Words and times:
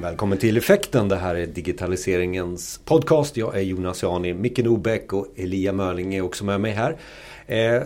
Välkommen 0.00 0.38
till 0.38 0.56
Effekten. 0.56 1.08
Det 1.08 1.16
här 1.16 1.34
är 1.34 1.46
digitaliseringens 1.46 2.80
podcast. 2.84 3.36
Jag 3.36 3.56
är 3.56 3.60
Jonas 3.60 4.02
Jani, 4.02 4.34
Micke 4.34 4.58
Nobäck 4.58 5.12
och 5.12 5.26
Elia 5.36 5.72
Mörling 5.72 6.14
är 6.14 6.22
också 6.22 6.44
med 6.44 6.60
mig 6.60 6.72
här. 6.72 6.96
Eh, 7.46 7.82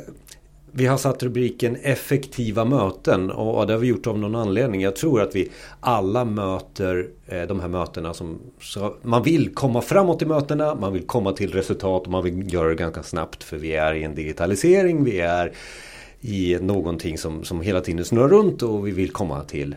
vi 0.73 0.87
har 0.87 0.97
satt 0.97 1.23
rubriken 1.23 1.77
effektiva 1.77 2.65
möten 2.65 3.31
och 3.31 3.67
det 3.67 3.73
har 3.73 3.81
vi 3.81 3.87
gjort 3.87 4.07
av 4.07 4.19
någon 4.19 4.35
anledning. 4.35 4.81
Jag 4.81 4.97
tror 4.97 5.23
att 5.23 5.35
vi 5.35 5.51
alla 5.81 6.25
möter 6.25 7.09
eh, 7.27 7.43
de 7.43 7.61
här 7.61 7.69
mötena 7.69 8.15
som 8.15 8.39
man 9.03 9.23
vill 9.23 9.55
komma 9.55 9.81
framåt 9.81 10.23
i 10.23 10.27
mötena, 10.27 10.75
man 10.75 10.93
vill 10.93 11.07
komma 11.07 11.33
till 11.33 11.53
resultat 11.53 12.03
och 12.03 12.11
man 12.11 12.25
vill 12.25 12.53
göra 12.53 12.69
det 12.69 12.75
ganska 12.75 13.03
snabbt 13.03 13.43
för 13.45 13.57
vi 13.57 13.75
är 13.75 13.95
i 13.95 14.05
en 14.05 14.15
digitalisering, 14.15 15.05
vi 15.05 15.21
är 15.21 15.53
i 16.21 16.59
någonting 16.61 17.19
som, 17.19 17.45
som 17.45 17.61
hela 17.61 17.81
tiden 17.81 18.05
snurrar 18.05 18.29
runt 18.29 18.63
och 18.63 18.87
vi 18.87 18.91
vill 18.91 19.11
komma 19.11 19.45
till 19.45 19.75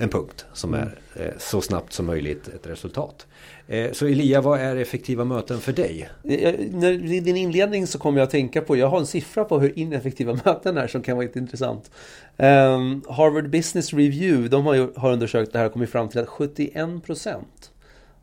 en 0.00 0.08
punkt 0.08 0.46
som 0.52 0.74
är 0.74 0.98
eh, 1.14 1.32
så 1.38 1.60
snabbt 1.60 1.92
som 1.92 2.06
möjligt 2.06 2.48
ett 2.48 2.66
resultat. 2.66 3.26
Eh, 3.66 3.92
så 3.92 4.06
Elia, 4.06 4.40
vad 4.40 4.60
är 4.60 4.76
effektiva 4.76 5.24
möten 5.24 5.60
för 5.60 5.72
dig? 5.72 6.10
I 6.22 7.20
din 7.20 7.36
inledning 7.36 7.86
så 7.86 7.98
kommer 7.98 8.18
jag 8.18 8.26
att 8.26 8.30
tänka 8.30 8.60
på, 8.60 8.76
jag 8.76 8.88
har 8.88 8.98
en 8.98 9.06
siffra 9.06 9.44
på 9.44 9.58
hur 9.58 9.78
ineffektiva 9.78 10.32
möten 10.44 10.76
är 10.76 10.86
som 10.86 11.02
kan 11.02 11.16
vara 11.16 11.26
lite 11.26 11.38
intressant. 11.38 11.90
Um, 12.36 13.02
Harvard 13.08 13.50
Business 13.50 13.92
Review, 13.92 14.48
de 14.48 14.66
har, 14.66 14.98
har 15.00 15.12
undersökt 15.12 15.52
det 15.52 15.58
här 15.58 15.66
och 15.66 15.72
kommit 15.72 15.90
fram 15.90 16.08
till 16.08 16.20
att 16.20 16.28
71% 16.28 17.42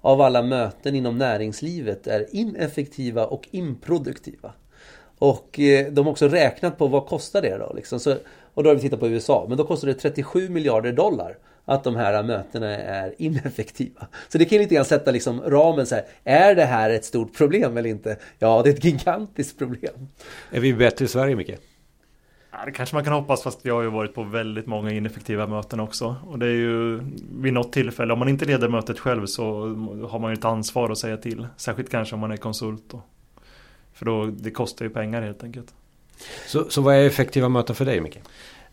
av 0.01 0.21
alla 0.21 0.41
möten 0.41 0.95
inom 0.95 1.17
näringslivet 1.17 2.07
är 2.07 2.25
ineffektiva 2.31 3.25
och 3.25 3.47
improduktiva. 3.51 4.53
Och 5.17 5.59
eh, 5.59 5.91
de 5.91 6.05
har 6.05 6.11
också 6.11 6.27
räknat 6.27 6.77
på 6.77 6.87
vad 6.87 7.05
kostar 7.05 7.41
det 7.41 7.57
då? 7.57 7.73
Liksom. 7.75 7.99
Så, 7.99 8.15
och 8.53 8.63
då 8.63 8.69
har 8.69 8.75
vi 8.75 8.81
tittat 8.81 8.99
på 8.99 9.07
USA, 9.07 9.45
men 9.49 9.57
då 9.57 9.63
kostar 9.63 9.87
det 9.87 9.93
37 9.93 10.49
miljarder 10.49 10.91
dollar 10.91 11.37
att 11.65 11.83
de 11.83 11.95
här 11.95 12.23
mötena 12.23 12.77
är 12.77 13.13
ineffektiva. 13.17 14.07
Så 14.27 14.37
det 14.37 14.45
kan 14.45 14.57
lite 14.57 14.75
grann 14.75 14.85
sätta 14.85 15.11
liksom 15.11 15.41
ramen 15.41 15.85
så 15.85 15.95
här. 15.95 16.05
Är 16.23 16.55
det 16.55 16.65
här 16.65 16.89
ett 16.89 17.05
stort 17.05 17.37
problem 17.37 17.77
eller 17.77 17.89
inte? 17.89 18.17
Ja, 18.39 18.61
det 18.63 18.69
är 18.69 18.73
ett 18.73 18.83
gigantiskt 18.83 19.57
problem. 19.57 20.07
Är 20.51 20.59
vi 20.59 20.73
bättre 20.73 21.05
i 21.05 21.07
Sverige, 21.07 21.35
Micke? 21.35 21.55
Ja, 22.51 22.65
det 22.65 22.71
kanske 22.71 22.95
man 22.95 23.03
kan 23.03 23.13
hoppas 23.13 23.43
fast 23.43 23.65
jag 23.65 23.73
har 23.75 23.81
ju 23.81 23.89
varit 23.89 24.13
på 24.13 24.23
väldigt 24.23 24.65
många 24.65 24.91
ineffektiva 24.91 25.47
möten 25.47 25.79
också. 25.79 26.15
Och 26.27 26.39
det 26.39 26.45
är 26.45 26.51
ju 26.51 27.01
vid 27.39 27.53
något 27.53 27.73
tillfälle, 27.73 28.13
om 28.13 28.19
man 28.19 28.29
inte 28.29 28.45
leder 28.45 28.67
mötet 28.67 28.99
själv 28.99 29.25
så 29.25 29.43
har 30.09 30.19
man 30.19 30.31
ju 30.31 30.33
ett 30.33 30.45
ansvar 30.45 30.89
att 30.89 30.97
säga 30.97 31.17
till. 31.17 31.47
Särskilt 31.57 31.89
kanske 31.89 32.15
om 32.15 32.19
man 32.19 32.31
är 32.31 32.37
konsult 32.37 32.83
då. 32.91 33.01
För 33.93 34.05
då, 34.05 34.25
det 34.25 34.51
kostar 34.51 34.85
ju 34.85 34.91
pengar 34.91 35.21
helt 35.21 35.43
enkelt. 35.43 35.73
Så, 36.47 36.69
så 36.69 36.81
vad 36.81 36.95
är 36.95 37.07
effektiva 37.07 37.49
möten 37.49 37.75
för 37.75 37.85
dig 37.85 38.01
Micke? 38.01 38.19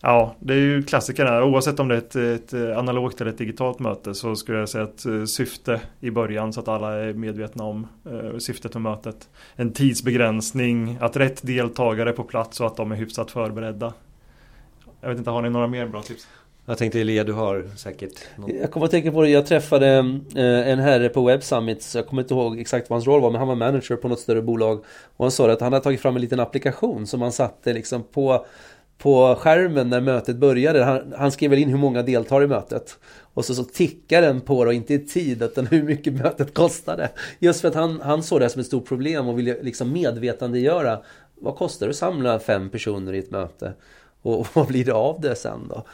Ja, 0.04 0.34
det 0.40 0.54
är 0.54 0.58
ju 0.58 0.82
klassikerna. 0.82 1.44
Oavsett 1.44 1.80
om 1.80 1.88
det 1.88 1.94
är 1.94 1.98
ett, 1.98 2.16
ett, 2.16 2.76
analogt 2.76 3.20
eller 3.20 3.30
ett 3.30 3.38
digitalt 3.38 3.78
möte 3.78 4.14
så 4.14 4.36
skulle 4.36 4.58
jag 4.58 4.68
säga 4.68 4.84
att 4.84 5.06
eh, 5.06 5.24
syfte 5.24 5.80
i 6.00 6.10
början 6.10 6.52
så 6.52 6.60
att 6.60 6.68
alla 6.68 6.98
är 6.98 7.12
medvetna 7.12 7.64
om 7.64 7.86
uh, 8.06 8.38
syftet 8.38 8.74
med 8.74 8.82
mötet. 8.82 9.28
En 9.56 9.72
tidsbegränsning, 9.72 10.98
att 11.00 11.16
rätt 11.16 11.46
deltagare 11.46 12.08
är 12.08 12.12
på 12.12 12.24
plats 12.24 12.60
och 12.60 12.66
att 12.66 12.76
de 12.76 12.92
är 12.92 12.96
hyfsat 12.96 13.30
förberedda. 13.30 13.92
Jag 15.00 15.08
vet 15.08 15.18
inte, 15.18 15.30
har 15.30 15.42
ni 15.42 15.50
några 15.50 15.66
mer 15.66 15.86
bra 15.86 16.02
tips? 16.02 16.26
Jag 16.66 16.78
tänkte 16.78 17.00
Elia, 17.00 17.24
du 17.24 17.32
har 17.32 17.70
säkert 17.76 18.26
någon... 18.36 18.56
Jag 18.56 18.70
kommer 18.70 18.86
att 18.86 18.90
tänka 18.90 19.12
på 19.12 19.22
det, 19.22 19.28
jag 19.28 19.46
träffade 19.46 19.96
eh, 20.34 20.68
en 20.68 20.78
herre 20.78 21.08
på 21.08 21.24
Web 21.24 21.42
Summit 21.42 21.92
Jag 21.94 22.06
kommer 22.06 22.22
inte 22.22 22.34
ihåg 22.34 22.60
exakt 22.60 22.90
vad 22.90 22.96
hans 22.96 23.06
roll 23.06 23.20
var 23.20 23.30
men 23.30 23.38
han 23.38 23.48
var 23.48 23.54
manager 23.54 23.96
på 23.96 24.08
något 24.08 24.20
större 24.20 24.42
bolag 24.42 24.84
Och 25.16 25.24
han 25.24 25.30
sa 25.30 25.50
att 25.50 25.60
han 25.60 25.72
hade 25.72 25.84
tagit 25.84 26.00
fram 26.00 26.16
en 26.16 26.22
liten 26.22 26.40
applikation 26.40 27.06
som 27.06 27.22
han 27.22 27.32
satte 27.32 27.72
liksom 27.72 28.02
på 28.02 28.46
på 29.02 29.34
skärmen 29.34 29.88
när 29.88 30.00
mötet 30.00 30.36
började. 30.36 30.84
Han, 30.84 31.14
han 31.16 31.32
skrev 31.32 31.50
väl 31.50 31.58
in 31.58 31.68
hur 31.68 31.78
många 31.78 32.02
deltar 32.02 32.42
i 32.42 32.46
mötet. 32.46 32.98
Och 33.34 33.44
så, 33.44 33.54
så 33.54 33.64
tickar 33.64 34.22
den 34.22 34.40
på 34.40 34.58
och 34.58 34.74
inte 34.74 34.94
i 34.94 34.98
tid 34.98 35.42
utan 35.42 35.66
hur 35.70 35.82
mycket 35.82 36.12
mötet 36.12 36.54
kostade. 36.54 37.10
Just 37.38 37.60
för 37.60 37.68
att 37.68 37.74
han, 37.74 38.00
han 38.00 38.22
såg 38.22 38.40
det 38.40 38.48
som 38.48 38.60
ett 38.60 38.66
stort 38.66 38.88
problem 38.88 39.28
och 39.28 39.38
ville 39.38 39.62
liksom 39.62 39.92
medvetandegöra. 39.92 40.98
Vad 41.40 41.56
kostar 41.56 41.86
det 41.86 41.90
att 41.90 41.96
samla 41.96 42.38
fem 42.38 42.70
personer 42.70 43.12
i 43.12 43.18
ett 43.18 43.30
möte? 43.30 43.72
Och, 44.22 44.40
och 44.40 44.46
vad 44.54 44.66
blir 44.66 44.84
det 44.84 44.94
av 44.94 45.20
det 45.20 45.34
sen 45.34 45.68
då? 45.68 45.84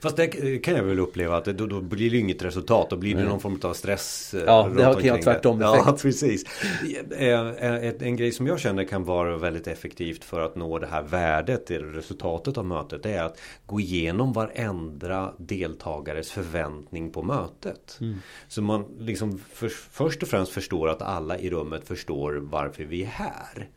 Fast 0.00 0.16
det 0.16 0.28
kan 0.58 0.76
jag 0.76 0.82
väl 0.82 0.98
uppleva 0.98 1.36
att 1.36 1.44
då, 1.44 1.66
då 1.66 1.80
blir 1.80 2.10
det 2.10 2.16
inget 2.16 2.42
resultat. 2.42 2.90
Då 2.90 2.96
blir 2.96 3.16
det 3.16 3.24
någon 3.24 3.40
form 3.40 3.60
av 3.62 3.74
stress. 3.74 4.34
Eh, 4.34 4.42
ja, 4.46 4.70
det 4.76 4.84
har 4.84 4.94
kan 4.94 5.04
jag 5.04 5.22
tvärtom 5.22 5.62
effekt. 5.62 5.82
Ja, 5.86 5.96
precis. 6.02 6.44
En 8.00 8.16
grej 8.16 8.32
som 8.32 8.46
jag 8.46 8.60
känner 8.60 8.84
kan 8.84 9.04
vara 9.04 9.36
väldigt 9.36 9.66
effektivt 9.66 10.24
för 10.24 10.40
att 10.40 10.56
nå 10.56 10.78
det 10.78 10.86
här 10.86 11.02
värdet, 11.02 11.66
det 11.66 11.78
resultatet 11.78 12.58
av 12.58 12.64
mötet. 12.64 13.02
Det 13.02 13.12
är 13.12 13.24
att 13.24 13.40
gå 13.66 13.80
igenom 13.80 14.32
varenda 14.32 15.34
deltagares 15.38 16.30
förväntning 16.30 17.12
på 17.12 17.22
mötet. 17.22 17.98
Mm. 18.00 18.16
Så 18.48 18.62
man 18.62 18.84
liksom 18.98 19.38
för, 19.38 19.68
först 19.68 20.22
och 20.22 20.28
främst 20.28 20.52
förstår 20.52 20.88
att 20.88 21.02
alla 21.02 21.38
i 21.38 21.50
rummet 21.50 21.88
förstår 21.88 22.32
varför 22.32 22.84
vi 22.84 23.02
är 23.02 23.06
här. 23.06 23.68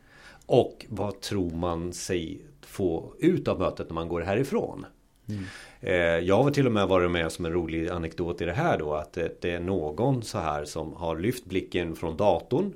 Och 0.46 0.86
vad 0.88 1.20
tror 1.20 1.50
man 1.50 1.92
sig 1.92 2.42
få 2.66 3.14
ut 3.18 3.48
av 3.48 3.58
mötet 3.58 3.88
när 3.88 3.94
man 3.94 4.08
går 4.08 4.20
härifrån? 4.20 4.86
Mm. 5.28 5.44
Eh, 5.80 6.26
jag 6.26 6.42
har 6.42 6.50
till 6.50 6.66
och 6.66 6.72
med 6.72 6.88
varit 6.88 7.10
med 7.10 7.32
som 7.32 7.44
en 7.44 7.52
rolig 7.52 7.88
anekdot 7.88 8.40
i 8.40 8.44
det 8.44 8.52
här 8.52 8.78
då 8.78 8.94
att 8.94 9.12
det 9.12 9.50
är 9.50 9.60
någon 9.60 10.22
så 10.22 10.38
här 10.38 10.64
som 10.64 10.92
har 10.92 11.18
lyft 11.18 11.44
blicken 11.44 11.96
från 11.96 12.16
datorn 12.16 12.72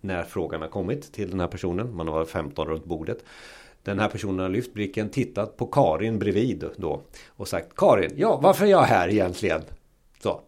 när 0.00 0.22
frågan 0.22 0.60
har 0.60 0.68
kommit 0.68 1.12
till 1.12 1.30
den 1.30 1.40
här 1.40 1.46
personen. 1.46 1.96
Man 1.96 2.08
har 2.08 2.14
varit 2.14 2.30
15 2.30 2.68
runt 2.68 2.84
bordet. 2.84 3.24
Den 3.82 3.98
här 3.98 4.08
personen 4.08 4.38
har 4.38 4.48
lyft 4.48 4.72
blicken, 4.72 5.08
tittat 5.08 5.56
på 5.56 5.66
Karin 5.66 6.18
bredvid 6.18 6.64
då 6.76 7.02
och 7.28 7.48
sagt 7.48 7.76
Karin, 7.76 8.10
ja 8.16 8.40
varför 8.42 8.64
är 8.64 8.70
jag 8.70 8.82
här 8.82 9.08
egentligen? 9.08 9.62
Så. 10.22 10.40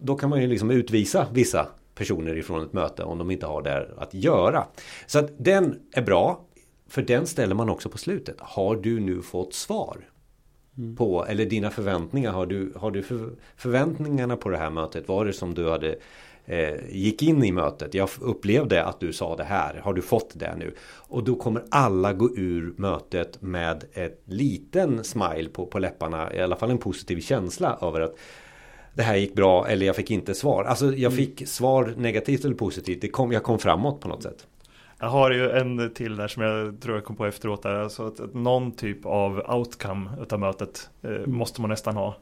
Då 0.00 0.16
kan 0.16 0.30
man 0.30 0.40
ju 0.40 0.46
liksom 0.46 0.70
utvisa 0.70 1.26
vissa 1.32 1.68
personer 1.94 2.36
ifrån 2.38 2.62
ett 2.62 2.72
möte 2.72 3.02
om 3.02 3.18
de 3.18 3.30
inte 3.30 3.46
har 3.46 3.62
där 3.62 3.94
att 3.98 4.14
göra. 4.14 4.66
Så 5.06 5.18
att 5.18 5.30
den 5.38 5.80
är 5.92 6.02
bra. 6.02 6.44
För 6.88 7.02
den 7.02 7.26
ställer 7.26 7.54
man 7.54 7.70
också 7.70 7.88
på 7.88 7.98
slutet. 7.98 8.36
Har 8.40 8.76
du 8.76 9.00
nu 9.00 9.22
fått 9.22 9.54
svar? 9.54 9.96
Mm. 10.78 10.96
på, 10.96 11.26
eller 11.26 11.46
dina 11.46 11.70
förväntningar. 11.70 12.32
Har 12.32 12.46
du, 12.46 12.72
har 12.76 12.90
du 12.90 13.02
för, 13.02 13.30
förväntningarna 13.56 14.36
på 14.36 14.48
det 14.48 14.58
här 14.58 14.70
mötet? 14.70 15.08
Var 15.08 15.24
det 15.24 15.32
som 15.32 15.54
du 15.54 15.70
hade 15.70 15.96
eh, 16.46 16.74
gick 16.90 17.22
in 17.22 17.44
i 17.44 17.52
mötet? 17.52 17.94
Jag 17.94 18.08
upplevde 18.20 18.84
att 18.84 19.00
du 19.00 19.12
sa 19.12 19.36
det 19.36 19.44
här. 19.44 19.80
Har 19.84 19.94
du 19.94 20.02
fått 20.02 20.30
det 20.34 20.56
nu? 20.56 20.74
Och 20.90 21.24
då 21.24 21.34
kommer 21.34 21.64
alla 21.70 22.12
gå 22.12 22.36
ur 22.36 22.74
mötet 22.76 23.42
med 23.42 23.84
ett 23.92 24.22
liten 24.24 25.04
smile 25.04 25.48
på, 25.48 25.66
på 25.66 25.78
läpparna. 25.78 26.34
I 26.34 26.40
alla 26.40 26.56
fall 26.56 26.70
en 26.70 26.78
positiv 26.78 27.20
känsla 27.20 27.78
över 27.82 28.00
att 28.00 28.14
det 28.94 29.02
här 29.02 29.16
gick 29.16 29.34
bra 29.34 29.68
eller 29.68 29.86
jag 29.86 29.96
fick 29.96 30.10
inte 30.10 30.34
svar. 30.34 30.64
Alltså 30.64 30.86
jag 30.86 31.12
mm. 31.12 31.12
fick 31.12 31.48
svar 31.48 31.94
negativt 31.96 32.44
eller 32.44 32.54
positivt. 32.54 33.00
Det 33.00 33.08
kom, 33.08 33.32
jag 33.32 33.42
kom 33.42 33.58
framåt 33.58 34.00
på 34.00 34.08
något 34.08 34.22
sätt. 34.22 34.46
Jag 35.00 35.08
har 35.08 35.30
ju 35.30 35.50
en 35.50 35.90
till 35.94 36.16
där 36.16 36.28
som 36.28 36.42
jag 36.42 36.80
tror 36.80 36.94
jag 36.94 37.04
kom 37.04 37.16
på 37.16 37.26
efteråt. 37.26 37.62
Där, 37.62 37.74
alltså 37.74 38.06
att, 38.06 38.20
att 38.20 38.34
någon 38.34 38.72
typ 38.72 39.06
av 39.06 39.42
outcome 39.56 40.10
utav 40.22 40.40
mötet 40.40 40.90
eh, 41.02 41.26
måste 41.26 41.60
man 41.60 41.70
nästan 41.70 41.96
ha. 41.96 42.16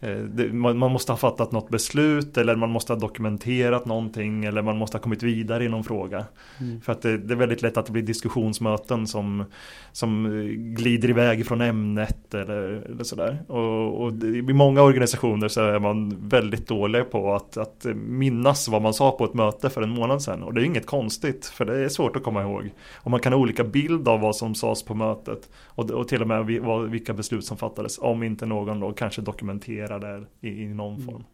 Eh, 0.00 0.52
man 0.52 0.92
måste 0.92 1.12
ha 1.12 1.16
fattat 1.16 1.52
något 1.52 1.68
beslut 1.68 2.36
eller 2.36 2.56
man 2.56 2.70
måste 2.70 2.92
ha 2.92 3.00
dokumenterat 3.00 3.86
någonting 3.86 4.44
eller 4.44 4.62
man 4.62 4.78
måste 4.78 4.96
ha 4.96 5.02
kommit 5.02 5.22
vidare 5.22 5.64
i 5.64 5.68
någon 5.68 5.84
fråga. 5.84 6.24
Mm. 6.60 6.80
För 6.80 6.92
att 6.92 7.02
det, 7.02 7.18
det, 7.18 7.34
är 7.34 7.36
väldigt 7.36 7.62
lätt 7.62 7.76
att 7.76 7.86
det 7.86 7.92
blir 7.92 8.02
diskussionsmöten 8.02 9.06
som, 9.06 9.44
som 9.92 10.28
glider 10.76 11.10
iväg 11.10 11.46
från 11.46 11.60
ämnet 11.60 12.34
eller, 12.34 12.62
eller 12.62 13.04
sådär. 13.04 13.42
Och, 13.48 14.02
och 14.02 14.12
det, 14.12 14.26
i 14.38 14.42
många 14.42 14.82
organisationer 14.82 15.48
så 15.48 15.60
är 15.60 15.78
man 15.78 16.28
väldigt 16.28 16.68
dålig 16.68 17.10
på 17.10 17.34
att, 17.34 17.56
att 17.56 17.86
minnas 17.94 18.68
vad 18.68 18.82
man 18.82 18.94
sa 18.94 19.10
på 19.10 19.24
ett 19.24 19.34
möte 19.34 19.70
för 19.70 19.82
en 19.82 19.90
månad 19.90 20.22
sedan. 20.22 20.42
Och 20.42 20.54
det 20.54 20.60
är 20.60 20.64
inget 20.64 20.86
konstigt 20.86 21.46
för 21.46 21.64
det 21.64 21.84
är 21.84 21.88
svårt 21.88 22.16
att 22.16 22.22
komma 22.22 22.42
ihåg. 22.42 22.70
Och 22.94 23.10
man 23.10 23.20
kan 23.20 23.32
ha 23.32 23.40
olika 23.40 23.64
bild 23.64 24.08
av 24.08 24.20
vad 24.20 24.36
som 24.36 24.54
sades 24.54 24.82
på 24.82 24.94
mötet 24.94 25.48
och, 25.64 25.90
och 25.90 26.08
till 26.08 26.22
och 26.22 26.28
med 26.28 26.46
vilka 26.90 27.12
beslut 27.12 27.44
som 27.44 27.56
fattades 27.56 27.98
om 27.98 28.22
inte 28.22 28.46
någon 28.46 28.80
då 28.80 28.92
kanske 28.92 29.22
dokumenterar 29.22 29.85
det 29.88 30.26
i, 30.40 30.62
i 30.62 30.66
någon 30.66 30.94
mm. 30.94 31.06
form. 31.06 31.24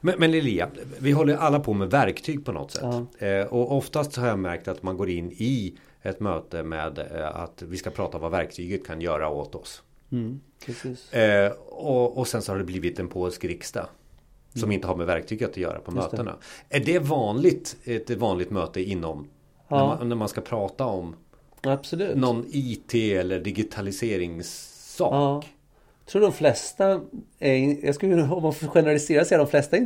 Men, 0.00 0.14
men 0.18 0.30
Lilia, 0.30 0.68
vi 0.98 1.12
håller 1.12 1.36
alla 1.36 1.60
på 1.60 1.74
med 1.74 1.90
verktyg 1.90 2.44
på 2.44 2.52
något 2.52 2.70
sätt. 2.70 3.06
Ja. 3.18 3.26
Eh, 3.26 3.46
och 3.46 3.76
oftast 3.76 4.16
har 4.16 4.26
jag 4.26 4.38
märkt 4.38 4.68
att 4.68 4.82
man 4.82 4.96
går 4.96 5.10
in 5.10 5.32
i 5.32 5.74
ett 6.02 6.20
möte 6.20 6.62
med 6.62 6.98
eh, 6.98 7.36
att 7.36 7.62
vi 7.62 7.76
ska 7.76 7.90
prata 7.90 8.16
om 8.16 8.22
vad 8.22 8.30
verktyget 8.30 8.86
kan 8.86 9.00
göra 9.00 9.28
åt 9.28 9.54
oss. 9.54 9.82
Mm, 10.12 10.40
eh, 11.10 11.52
och, 11.68 12.18
och, 12.18 12.28
sen 12.28 12.42
så 12.42 12.52
har 12.52 12.58
det 12.58 12.64
blivit 12.64 12.98
en 12.98 13.08
polsk 13.08 13.44
riksdag. 13.44 13.86
Som 14.52 14.62
mm. 14.62 14.72
inte 14.72 14.86
har 14.86 14.96
med 14.96 15.06
verktyget 15.06 15.50
att 15.50 15.56
göra 15.56 15.78
på 15.78 15.92
Just 15.92 16.12
mötena. 16.12 16.36
Det. 16.68 16.76
Är 16.76 16.84
det 16.84 16.98
vanligt, 16.98 17.76
ett 17.84 18.10
vanligt 18.10 18.50
möte 18.50 18.82
inom 18.82 19.28
ja. 19.68 19.76
när, 19.76 19.86
man, 19.86 20.08
när 20.08 20.16
man 20.16 20.28
ska 20.28 20.40
prata 20.40 20.84
om 20.84 21.16
Absolut. 21.60 22.16
någon 22.16 22.44
IT 22.48 22.94
eller 22.94 23.40
digitaliseringssak? 23.40 25.12
Ja. 25.12 25.42
Jag 26.04 26.12
tror 26.12 26.22
de 26.22 26.32
flesta, 26.32 27.00
är, 27.38 27.86
jag 27.86 27.94
skulle, 27.94 28.22
om 28.30 28.42
man 28.42 28.54
får 28.54 28.66
generalisera 28.66 29.24
säga 29.24 29.38
de 29.38 29.46
flesta, 29.46 29.76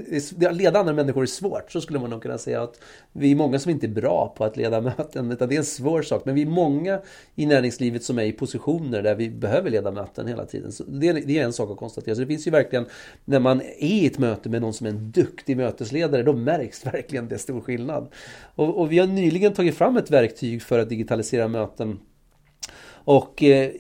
att 0.49 0.57
leda 0.57 0.79
andra 0.79 0.93
människor 0.93 1.23
är 1.23 1.27
svårt. 1.27 1.73
Så 1.73 1.81
skulle 1.81 1.99
man 1.99 2.11
nog 2.11 2.23
kunna 2.23 2.39
säga 2.39 2.63
att 2.63 2.81
vi 3.13 3.31
är 3.31 3.37
många 3.37 3.59
som 3.59 3.71
inte 3.71 3.87
är 3.87 3.91
bra 3.91 4.35
på 4.37 4.45
att 4.45 4.57
leda 4.57 4.81
möten. 4.97 5.33
Utan 5.33 5.49
det 5.49 5.55
är 5.55 5.59
en 5.59 5.65
svår 5.65 6.03
sak. 6.03 6.23
Men 6.25 6.35
vi 6.35 6.43
är 6.43 6.47
många 6.47 7.01
i 7.35 7.47
näringslivet 7.47 8.05
som 8.05 8.19
är 8.19 8.23
i 8.23 8.33
positioner 8.33 9.03
där 9.03 9.15
vi 9.15 9.31
behöver 9.31 9.71
leda 9.71 9.91
möten 9.91 10.27
hela 10.27 10.47
tiden. 10.47 10.73
Så 10.73 10.85
det, 10.85 11.13
det 11.13 11.39
är 11.39 11.45
en 11.45 11.53
sak 11.53 11.71
att 11.71 11.77
konstatera. 11.77 12.15
Så 12.15 12.21
det 12.21 12.27
finns 12.27 12.47
ju 12.47 12.51
verkligen, 12.51 12.87
när 13.25 13.41
man 13.41 13.61
är 13.61 13.85
i 13.85 14.07
ett 14.07 14.19
möte 14.19 14.49
med 14.49 14.61
någon 14.61 14.75
som 14.75 14.87
är 14.87 14.91
en 14.91 15.11
duktig 15.11 15.57
mötesledare, 15.57 16.23
då 16.23 16.33
märks 16.33 16.87
verkligen 16.93 17.29
det 17.29 17.39
stor 17.39 17.61
skillnad. 17.61 18.09
Och, 18.55 18.81
och 18.81 18.93
vi 18.93 18.99
har 18.99 19.07
nyligen 19.07 19.53
tagit 19.53 19.75
fram 19.75 19.97
ett 19.97 20.11
verktyg 20.11 20.62
för 20.62 20.79
att 20.79 20.89
digitalisera 20.89 21.49
möten. 21.49 21.99
Och 23.07 23.43
eh, 23.43 23.71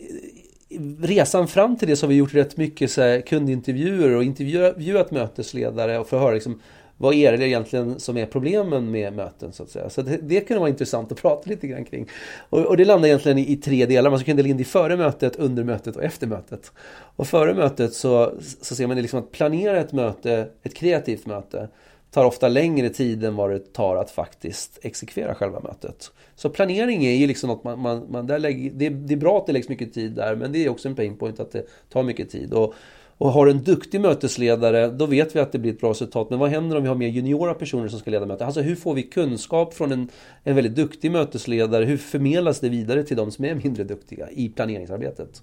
resan 1.00 1.48
fram 1.48 1.76
till 1.76 1.88
det 1.88 1.96
så 1.96 2.06
har 2.06 2.08
vi 2.08 2.14
gjort 2.14 2.34
rätt 2.34 2.56
mycket 2.56 2.90
så 2.90 3.02
här, 3.02 3.20
kundintervjuer 3.20 4.16
och 4.16 4.24
intervjuat 4.24 5.10
mötesledare 5.10 5.98
och 5.98 6.08
för 6.08 6.16
att 6.16 6.22
höra 6.22 6.34
liksom, 6.34 6.60
vad 6.96 7.14
är 7.14 7.36
det 7.36 7.48
egentligen 7.48 8.00
som 8.00 8.16
är 8.16 8.26
problemen 8.26 8.90
med 8.90 9.12
möten 9.12 9.52
så 9.52 9.62
att 9.62 9.70
säga. 9.70 9.90
Så 9.90 10.02
det, 10.02 10.16
det 10.16 10.40
kunde 10.40 10.60
vara 10.60 10.70
intressant 10.70 11.12
att 11.12 11.22
prata 11.22 11.50
lite 11.50 11.66
grann 11.66 11.84
kring. 11.84 12.08
Och, 12.48 12.60
och 12.60 12.76
det 12.76 12.84
landar 12.84 13.08
egentligen 13.08 13.38
i, 13.38 13.52
i, 13.52 13.56
tre 13.56 13.86
delar. 13.86 14.10
Man 14.10 14.24
kan 14.24 14.36
dela 14.36 14.48
in 14.48 14.56
det 14.56 14.60
i 14.60 14.64
före 14.64 14.96
mötet, 14.96 15.36
under 15.36 15.64
mötet 15.64 15.96
och 15.96 16.04
efter 16.04 16.26
mötet. 16.26 16.72
Och 17.16 17.26
före 17.26 17.54
mötet 17.54 17.94
så, 17.94 18.32
så 18.62 18.74
ser 18.74 18.86
man 18.86 18.96
det 18.96 19.02
liksom 19.02 19.18
att 19.18 19.32
planera 19.32 19.80
ett 19.80 19.92
möte, 19.92 20.48
ett 20.62 20.74
kreativt 20.74 21.26
möte 21.26 21.68
tar 22.10 22.24
ofta 22.24 22.48
längre 22.48 22.88
tid 22.88 23.24
än 23.24 23.36
vad 23.36 23.50
det 23.50 23.72
tar 23.72 23.96
att 23.96 24.10
faktiskt 24.10 24.78
exekvera 24.82 25.34
själva 25.34 25.60
mötet. 25.60 26.10
Så 26.34 26.50
planering 26.50 27.04
är 27.04 27.14
ju 27.14 27.26
liksom 27.26 27.48
något 27.48 27.64
man, 27.64 27.80
man, 27.80 28.06
man 28.10 28.26
där 28.26 28.38
lägger, 28.38 28.70
det, 28.70 28.88
det, 28.88 29.14
är 29.14 29.18
bra 29.18 29.38
att 29.38 29.46
det 29.46 29.52
läggs 29.52 29.68
mycket 29.68 29.94
tid 29.94 30.12
där 30.12 30.36
men 30.36 30.52
det 30.52 30.64
är 30.64 30.68
också 30.68 30.88
en 30.88 30.94
pain 30.94 31.16
point 31.16 31.40
att 31.40 31.52
det 31.52 31.66
tar 31.88 32.02
mycket 32.02 32.30
tid. 32.30 32.52
Och, 32.52 32.74
och 33.18 33.32
har 33.32 33.46
en 33.46 33.64
duktig 33.64 34.00
mötesledare 34.00 34.88
då 34.88 35.06
vet 35.06 35.36
vi 35.36 35.40
att 35.40 35.52
det 35.52 35.58
blir 35.58 35.72
ett 35.72 35.80
bra 35.80 35.90
resultat. 35.90 36.30
Men 36.30 36.38
vad 36.38 36.50
händer 36.50 36.76
om 36.76 36.82
vi 36.82 36.88
har 36.88 36.96
mer 36.96 37.08
juniora 37.08 37.54
personer 37.54 37.88
som 37.88 37.98
ska 37.98 38.10
leda 38.10 38.26
mötet? 38.26 38.46
Alltså 38.46 38.60
hur 38.60 38.76
får 38.76 38.94
vi 38.94 39.02
kunskap 39.02 39.74
från 39.74 39.92
en, 39.92 40.08
en 40.44 40.54
väldigt 40.54 40.74
duktig 40.74 41.10
mötesledare? 41.10 41.84
Hur 41.84 41.96
förmedlas 41.96 42.60
det 42.60 42.68
vidare 42.68 43.02
till 43.02 43.16
de 43.16 43.30
som 43.30 43.44
är 43.44 43.54
mindre 43.54 43.84
duktiga 43.84 44.30
i 44.30 44.48
planeringsarbetet? 44.48 45.42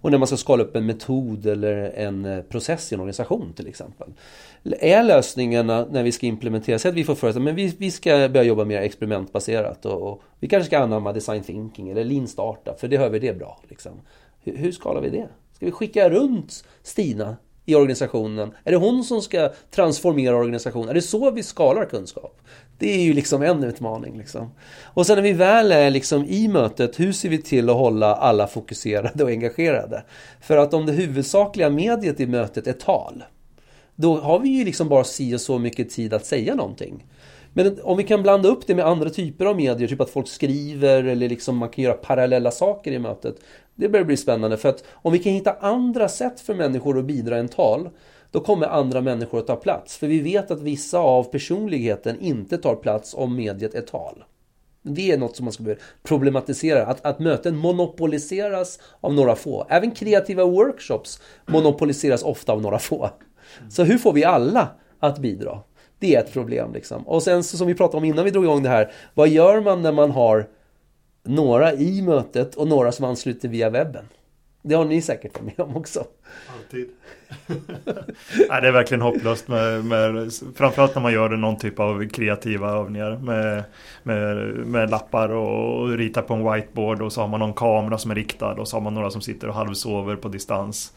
Och 0.00 0.10
när 0.10 0.18
man 0.18 0.26
ska 0.26 0.36
skala 0.36 0.62
upp 0.62 0.76
en 0.76 0.86
metod 0.86 1.46
eller 1.46 1.92
en 1.96 2.24
eh, 2.24 2.42
process 2.42 2.92
i 2.92 2.94
en 2.94 3.00
organisation 3.00 3.52
till 3.56 3.66
exempel. 3.66 4.08
Är 4.80 5.02
lösningarna 5.02 5.86
när 5.90 6.02
vi 6.02 6.12
ska 6.12 6.26
implementera, 6.26 6.78
säg 6.78 6.88
att 6.88 6.94
vi 6.94 7.04
får 7.04 7.14
för 7.14 7.28
oss 7.28 7.36
att 7.36 7.42
vi, 7.42 7.74
vi 7.78 7.90
ska 7.90 8.10
börja 8.10 8.42
jobba 8.42 8.64
mer 8.64 8.80
experimentbaserat 8.80 9.86
och, 9.86 10.02
och, 10.02 10.22
vi 10.40 10.48
kanske 10.48 10.66
ska 10.66 10.78
anamma 10.78 11.12
design 11.12 11.42
thinking 11.42 11.88
eller 11.90 12.04
lean 12.04 12.28
startup 12.28 12.80
för 12.80 12.88
det 12.88 12.98
hör 12.98 13.10
vi 13.10 13.18
det 13.18 13.38
bra. 13.38 13.60
Liksom. 13.68 13.92
Hur, 14.42 14.56
hur 14.56 14.72
skalar 14.72 15.00
vi 15.00 15.10
det? 15.10 15.28
Ska 15.52 15.66
vi 15.66 15.72
skicka 15.72 16.10
runt 16.10 16.64
Stina 16.82 17.36
i 17.64 17.74
organisationen? 17.74 18.52
Är 18.64 18.70
det 18.70 18.76
hon 18.76 19.04
som 19.04 19.22
ska 19.22 19.52
transformera 19.70 20.36
organisationen? 20.36 20.88
Är 20.88 20.94
det 20.94 21.02
så 21.02 21.30
vi 21.30 21.42
skalar 21.42 21.84
kunskap? 21.84 22.40
Det 22.78 22.94
är 22.94 23.00
ju 23.00 23.12
liksom 23.12 23.42
en 23.42 23.64
utmaning. 23.64 24.18
Liksom. 24.18 24.50
Och 24.84 25.06
sen 25.06 25.16
när 25.16 25.22
vi 25.22 25.32
väl 25.32 25.72
är 25.72 25.90
liksom 25.90 26.24
i 26.24 26.48
mötet, 26.48 27.00
hur 27.00 27.12
ser 27.12 27.28
vi 27.28 27.42
till 27.42 27.70
att 27.70 27.76
hålla 27.76 28.14
alla 28.14 28.46
fokuserade 28.46 29.24
och 29.24 29.30
engagerade? 29.30 30.04
För 30.40 30.56
att 30.56 30.74
om 30.74 30.86
det 30.86 30.92
huvudsakliga 30.92 31.70
mediet 31.70 32.20
i 32.20 32.26
mötet 32.26 32.66
är 32.66 32.72
tal, 32.72 33.24
då 33.94 34.16
har 34.16 34.38
vi 34.38 34.48
ju 34.48 34.64
liksom 34.64 34.88
bara 34.88 35.04
si 35.04 35.34
och 35.34 35.40
så 35.40 35.58
mycket 35.58 35.90
tid 35.90 36.14
att 36.14 36.26
säga 36.26 36.54
någonting. 36.54 37.04
Men 37.52 37.78
om 37.82 37.96
vi 37.96 38.04
kan 38.04 38.22
blanda 38.22 38.48
upp 38.48 38.66
det 38.66 38.74
med 38.74 38.86
andra 38.86 39.10
typer 39.10 39.46
av 39.46 39.56
medier, 39.56 39.88
typ 39.88 40.00
att 40.00 40.10
folk 40.10 40.28
skriver 40.28 41.04
eller 41.04 41.28
liksom 41.28 41.56
man 41.56 41.68
kan 41.68 41.84
göra 41.84 41.94
parallella 41.94 42.50
saker 42.50 42.92
i 42.92 42.98
mötet. 42.98 43.36
Det 43.74 43.88
börjar 43.88 44.04
bli 44.04 44.16
spännande 44.16 44.56
för 44.56 44.68
att 44.68 44.84
om 44.92 45.12
vi 45.12 45.18
kan 45.18 45.32
hitta 45.32 45.56
andra 45.60 46.08
sätt 46.08 46.40
för 46.40 46.54
människor 46.54 46.98
att 46.98 47.04
bidra 47.04 47.38
än 47.38 47.48
tal 47.48 47.90
då 48.30 48.40
kommer 48.40 48.66
andra 48.66 49.00
människor 49.00 49.38
att 49.38 49.46
ta 49.46 49.56
plats. 49.56 49.96
För 49.96 50.06
vi 50.06 50.20
vet 50.20 50.50
att 50.50 50.60
vissa 50.60 50.98
av 50.98 51.24
personligheten 51.24 52.20
inte 52.20 52.58
tar 52.58 52.74
plats 52.74 53.14
om 53.14 53.36
mediet 53.36 53.74
är 53.74 53.80
tal. 53.80 54.24
Det 54.82 55.12
är 55.12 55.18
något 55.18 55.36
som 55.36 55.44
man 55.44 55.52
ska 55.52 55.64
problematisera. 56.02 56.86
Att, 56.86 57.04
att 57.04 57.18
möten 57.18 57.56
monopoliseras 57.56 58.78
av 59.00 59.14
några 59.14 59.36
få. 59.36 59.66
Även 59.68 59.90
kreativa 59.90 60.44
workshops 60.44 61.20
monopoliseras 61.46 62.22
ofta 62.22 62.52
av 62.52 62.62
några 62.62 62.78
få. 62.78 63.10
Så 63.70 63.84
hur 63.84 63.98
får 63.98 64.12
vi 64.12 64.24
alla 64.24 64.68
att 64.98 65.18
bidra? 65.18 65.60
Det 65.98 66.14
är 66.14 66.20
ett 66.20 66.32
problem. 66.32 66.72
Liksom. 66.72 67.08
Och 67.08 67.22
sen 67.22 67.44
som 67.44 67.66
vi 67.66 67.74
pratade 67.74 67.96
om 67.96 68.04
innan 68.04 68.24
vi 68.24 68.30
drog 68.30 68.44
igång 68.44 68.62
det 68.62 68.68
här. 68.68 68.92
Vad 69.14 69.28
gör 69.28 69.60
man 69.60 69.82
när 69.82 69.92
man 69.92 70.10
har 70.10 70.48
några 71.24 71.72
i 71.72 72.02
mötet 72.02 72.54
och 72.54 72.68
några 72.68 72.92
som 72.92 73.04
ansluter 73.04 73.48
via 73.48 73.70
webben? 73.70 74.04
Det 74.62 74.74
har 74.74 74.84
ni 74.84 75.02
säkert 75.02 75.40
varit 75.40 75.58
med 75.58 75.66
om 75.66 75.76
också. 75.76 76.04
Alltid. 76.56 76.88
Nej, 78.48 78.60
det 78.60 78.68
är 78.68 78.72
verkligen 78.72 79.02
hopplöst 79.02 79.48
med, 79.48 79.84
med, 79.84 80.32
framförallt 80.54 80.94
när 80.94 81.02
man 81.02 81.12
gör 81.12 81.28
någon 81.28 81.58
typ 81.58 81.80
av 81.80 82.08
kreativa 82.08 82.70
övningar 82.70 83.16
med, 83.16 83.64
med, 84.02 84.36
med 84.66 84.90
lappar 84.90 85.28
och, 85.28 85.80
och 85.80 85.88
ritar 85.88 86.22
på 86.22 86.34
en 86.34 86.52
whiteboard 86.52 87.02
och 87.02 87.12
så 87.12 87.20
har 87.20 87.28
man 87.28 87.40
någon 87.40 87.52
kamera 87.52 87.98
som 87.98 88.10
är 88.10 88.14
riktad 88.14 88.52
och 88.52 88.68
så 88.68 88.76
har 88.76 88.82
man 88.82 88.94
några 88.94 89.10
som 89.10 89.20
sitter 89.20 89.48
och 89.48 89.54
halvsover 89.54 90.16
på 90.16 90.28
distans. 90.28 90.92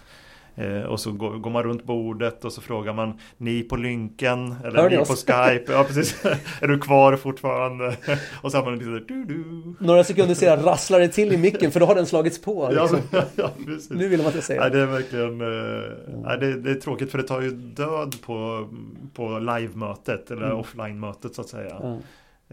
Eh, 0.55 0.81
och 0.81 0.99
så 0.99 1.11
går, 1.11 1.37
går, 1.37 1.51
man 1.51 1.63
runt 1.63 1.83
bordet 1.83 2.45
och 2.45 2.53
så 2.53 2.61
frågar 2.61 2.93
man 2.93 3.19
Ni 3.37 3.63
på 3.63 3.75
lynken 3.75 4.55
eller 4.65 4.89
ni 4.89 4.97
på 4.97 5.03
Skype 5.15 5.63
Ja 5.67 5.83
precis 5.83 6.25
Är 6.61 6.67
du 6.67 6.79
kvar 6.79 7.15
fortfarande? 7.15 7.97
och 8.41 8.51
så 8.51 8.57
har 8.57 8.65
man 8.65 8.77
lite 8.77 9.13
du, 9.13 9.25
du. 9.25 9.73
Några 9.79 10.03
sekunder 10.03 10.35
senare 10.35 10.61
rasslar 10.61 10.99
det 10.99 11.07
till 11.07 11.33
i 11.33 11.37
micken 11.37 11.71
för 11.71 11.79
då 11.79 11.85
har 11.85 11.95
den 11.95 12.05
slagits 12.05 12.41
på 12.41 12.69
liksom. 12.71 12.99
ja, 13.11 13.23
ja. 13.35 13.49
Nu 13.89 14.07
vill 14.07 14.19
man 14.19 14.27
inte 14.27 14.41
säga 14.41 14.61
Nej, 14.61 14.71
det 14.71 14.79
är 14.79 14.85
verkligen 14.85 15.41
eh, 15.41 15.91
nej, 16.23 16.37
det, 16.39 16.61
det, 16.61 16.71
är 16.71 16.75
tråkigt 16.75 17.11
för 17.11 17.17
det 17.17 17.23
tar 17.23 17.41
ju 17.41 17.51
död 17.51 18.15
på, 18.25 18.67
på 19.13 19.39
live-mötet 19.39 20.31
eller 20.31 20.45
mm. 20.45 20.57
offline-mötet 20.57 21.35
så 21.35 21.41
att 21.41 21.49
säga 21.49 21.77
ja. 21.81 21.97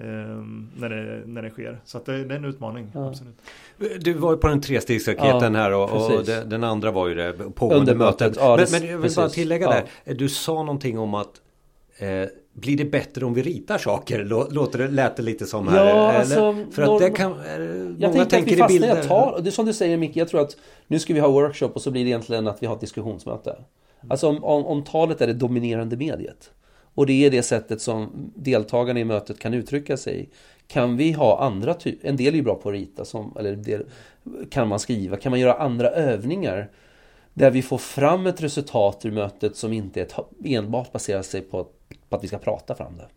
Ehm, 0.00 0.70
när, 0.76 0.88
det, 0.88 1.22
när 1.26 1.42
det 1.42 1.50
sker. 1.50 1.80
Så 1.84 2.00
det, 2.04 2.24
det, 2.24 2.34
är 2.34 2.38
en 2.38 2.44
utmaning. 2.44 2.90
Ja. 2.94 3.08
Absolut. 3.08 3.36
Du 4.00 4.12
var 4.12 4.32
ju 4.32 4.36
på 4.36 4.48
den 4.48 4.60
trestegsraketen 4.60 5.54
ja, 5.54 5.60
här 5.60 5.72
och, 5.72 5.90
och 5.90 6.24
det, 6.24 6.44
den 6.44 6.64
andra 6.64 6.90
var 6.90 7.08
ju 7.08 7.14
det 7.14 7.32
pågående 7.54 7.94
mötet. 7.94 8.36
Ja, 8.36 8.56
men, 8.56 8.66
men, 8.80 8.90
jag 8.90 8.98
vill 8.98 9.14
bara 9.16 9.28
tillägga 9.28 9.68
där. 10.04 10.14
Du 10.14 10.28
sa 10.28 10.52
någonting 10.52 10.98
om 10.98 11.14
att 11.14 11.40
eh, 11.98 12.28
blir 12.52 12.76
det 12.76 12.84
bättre 12.84 13.24
om 13.24 13.34
vi 13.34 13.42
ritar 13.42 13.78
saker? 13.78 14.24
Låter 14.50 14.78
det, 14.78 14.88
lät 14.88 15.16
det 15.16 15.22
lite 15.22 15.46
som 15.46 15.68
här? 15.68 15.86
Ja, 15.86 16.12
alltså, 16.12 16.56
För 16.70 16.82
att 16.82 17.00
det 17.00 17.10
kan... 17.10 17.34
Jag 17.98 18.30
tänker 18.30 18.64
att 18.64 18.70
vi 18.70 18.78
fastnar 18.78 19.04
i 19.04 19.08
tal. 19.08 19.42
Det 19.44 19.48
är 19.48 19.50
som 19.50 19.66
du 19.66 19.72
säger 19.72 19.96
Micke, 19.96 20.16
jag 20.16 20.28
tror 20.28 20.40
att 20.40 20.56
nu 20.86 20.98
ska 20.98 21.14
vi 21.14 21.20
ha 21.20 21.28
workshop 21.28 21.68
och 21.68 21.82
så 21.82 21.90
blir 21.90 22.04
det 22.04 22.08
egentligen 22.08 22.46
att 22.46 22.62
vi 22.62 22.66
har 22.66 22.74
ett 22.74 22.80
diskussionsmöte. 22.80 23.56
Alltså 24.08 24.28
om, 24.28 24.44
om, 24.44 24.66
om 24.66 24.84
talet 24.84 25.20
är 25.20 25.26
det 25.26 25.34
dominerande 25.34 25.96
mediet. 25.96 26.50
Och 26.98 27.06
det 27.06 27.26
är 27.26 27.30
det 27.30 27.42
sättet 27.42 27.80
som 27.80 28.30
deltagarna 28.34 29.00
i 29.00 29.04
mötet 29.04 29.38
kan 29.38 29.54
uttrycka 29.54 29.96
sig. 29.96 30.30
Kan 30.66 30.96
vi 30.96 31.12
ha 31.12 31.40
andra 31.40 31.74
typer, 31.74 32.08
en 32.08 32.16
del 32.16 32.34
är 32.34 32.36
ju 32.36 32.42
bra 32.42 32.54
på 32.54 32.68
att 32.68 32.72
rita, 32.72 33.04
som, 33.04 33.36
eller 33.38 33.56
del, 33.56 33.84
kan 34.50 34.68
man 34.68 34.78
skriva, 34.78 35.16
kan 35.16 35.30
man 35.30 35.40
göra 35.40 35.54
andra 35.54 35.90
övningar 35.90 36.70
där 37.34 37.50
vi 37.50 37.62
får 37.62 37.78
fram 37.78 38.26
ett 38.26 38.43
resultat 38.43 39.05
ur 39.05 39.10
mötet 39.10 39.56
som 39.56 39.72
inte 39.72 40.00
ett, 40.00 40.14
enbart 40.44 40.93
baserar 40.93 41.22
sig 41.22 41.40
på, 41.40 41.67
på 42.08 42.17
att 42.17 42.24
vi 42.24 42.28
ska 42.28 42.38
prata 42.38 42.74
fram 42.74 42.96
det. 42.96 43.08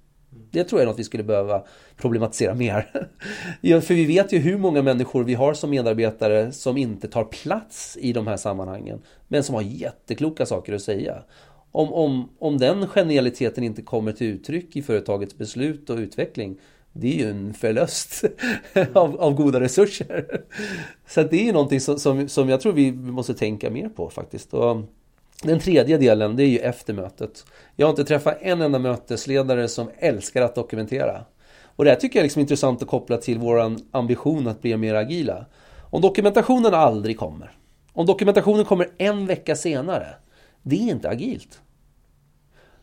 Det 0.52 0.64
tror 0.64 0.82
jag 0.82 0.86
är 0.86 0.92
något 0.92 1.00
vi 1.00 1.04
skulle 1.04 1.24
behöva 1.24 1.64
problematisera 1.98 2.54
mer. 2.54 3.08
ja, 3.62 3.82
för 3.82 3.94
vi 3.94 4.06
vet 4.06 4.34
ju 4.34 4.38
hur 4.38 4.58
många 4.58 4.82
människor 4.82 5.24
vi 5.24 5.34
har 5.34 5.54
som 5.54 5.70
medarbetare 5.70 6.52
som 6.52 6.78
inte 6.78 7.08
tar 7.08 7.24
plats 7.24 7.98
i 8.02 8.14
de 8.14 8.28
här 8.28 8.38
sammanhangen. 8.38 9.02
Men 9.28 9.44
som 9.44 9.56
har 9.56 9.62
jättekloka 9.62 10.46
saker 10.46 10.74
att 10.74 10.82
säga 10.82 11.24
om, 11.72 11.94
om, 11.94 12.30
om 12.40 12.58
den 12.58 12.88
genialiteten 12.88 13.64
inte 13.64 13.82
kommer 13.82 14.12
till 14.12 14.28
uttryck 14.28 14.76
i 14.76 14.82
företagets 14.82 15.38
beslut 15.38 15.90
och 15.90 15.98
utveckling 15.98 16.58
det 16.94 17.08
är 17.08 17.26
ju 17.26 17.30
en 17.30 17.54
förlust 17.54 18.24
av, 18.94 19.22
av 19.22 19.34
goda 19.34 19.60
resurser. 19.60 20.42
Så 21.08 21.24
det 21.24 21.42
är 21.42 21.44
ju 21.44 21.52
någonting 21.52 21.80
som, 21.80 22.00
som, 22.00 22.30
som, 22.30 22.50
jag 22.50 22.62
tror 22.62 22.74
vi 22.74 22.92
måste 22.92 23.34
tänka 23.34 23.70
mer 23.70 23.90
på 23.90 24.10
faktiskt. 24.10 24.54
Och 24.54 24.72
um, 24.72 24.88
den 25.44 25.60
tredje 25.60 25.98
delen, 25.98 26.36
det 26.36 26.44
är 26.44 26.48
ju 26.48 26.58
efter 26.58 26.94
mötet. 26.94 27.46
Jag 27.76 27.88
har 27.88 27.90
inte 27.90 28.04
träffat 28.04 28.38
en 28.42 28.62
enda 28.62 28.80
mötesledare 28.80 29.68
som 29.68 29.90
älskar 29.98 30.42
att 30.42 30.56
dokumentera. 30.56 31.26
Och 31.76 31.86
det 31.86 31.92
här 31.92 31.98
tycker 31.98 32.20
jag 32.20 32.22
är 32.22 32.26
liksom 32.26 32.40
intressant 32.40 32.82
att 32.82 32.88
koppla 32.88 33.18
till 33.18 33.40
vår 33.40 33.76
ambition 33.92 34.48
att 34.48 34.62
bli 34.62 34.78
mer 34.78 34.96
agila. 34.96 35.46
Om 35.90 36.02
dokumentationen 36.02 36.74
aldrig 36.74 37.20
kommer, 37.20 37.52
om 37.94 38.06
dokumentationen 38.06 38.66
kommer 38.66 38.90
en 38.98 39.26
vecka 39.26 39.56
senare, 39.56 40.08
det 40.64 40.76
är 40.76 40.92
inte 40.92 41.10
agilt. 41.10 41.62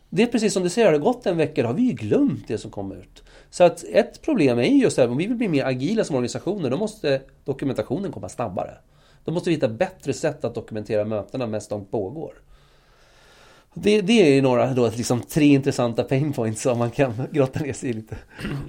Det 0.09 0.23
är 0.23 0.27
precis 0.27 0.53
som 0.53 0.63
du 0.63 0.69
säger, 0.69 0.87
har 0.87 0.93
det 0.93 0.99
gått 0.99 1.25
en 1.25 1.37
vecka, 1.37 1.61
då 1.61 1.67
har 1.67 1.73
vi 1.73 1.81
ju 1.81 1.93
glömt 1.93 2.47
det 2.47 2.57
som 2.57 2.71
kom 2.71 2.91
ut. 2.91 3.23
Så 3.49 3.63
att 3.63 3.83
ett 3.83 4.21
problem 4.21 4.59
är 4.59 4.63
just 4.63 4.95
det 4.95 5.01
här, 5.01 5.09
om 5.09 5.17
vi 5.17 5.25
vill 5.25 5.37
bli 5.37 5.47
mer 5.47 5.65
agila 5.65 6.03
som 6.03 6.15
organisationer, 6.15 6.69
då 6.69 6.77
måste 6.77 7.21
dokumentationen 7.45 8.11
komma 8.11 8.29
snabbare. 8.29 8.77
Då 9.25 9.31
måste 9.31 9.49
vi 9.49 9.55
hitta 9.55 9.67
bättre 9.67 10.13
sätt 10.13 10.45
att 10.45 10.55
dokumentera 10.55 11.05
mötena 11.05 11.47
medan 11.47 11.61
de 11.69 11.85
pågår. 11.85 12.33
Det, 13.73 14.01
det 14.01 14.21
är 14.27 14.35
ju 14.35 14.41
några 14.41 14.73
då, 14.73 14.91
liksom, 14.95 15.21
tre 15.21 15.45
intressanta 15.45 16.03
pain 16.03 16.33
points 16.33 16.61
som 16.61 16.77
man 16.77 16.91
kan 16.91 17.13
grotta 17.31 17.59
ner 17.59 17.73
sig 17.73 17.89
i 17.89 17.93
lite. 17.93 18.17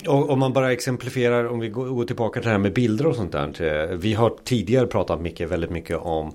Och 0.08 0.30
om 0.30 0.38
man 0.38 0.52
bara 0.52 0.72
exemplifierar, 0.72 1.48
om 1.48 1.60
vi 1.60 1.68
går 1.68 2.04
tillbaka 2.04 2.40
till 2.40 2.46
det 2.46 2.52
här 2.52 2.58
med 2.58 2.72
bilder 2.72 3.06
och 3.06 3.16
sånt 3.16 3.32
där. 3.32 3.96
Vi 3.96 4.14
har 4.14 4.36
tidigare 4.44 4.86
pratat 4.86 5.20
mycket, 5.20 5.50
väldigt 5.50 5.70
mycket 5.70 5.98
om 5.98 6.34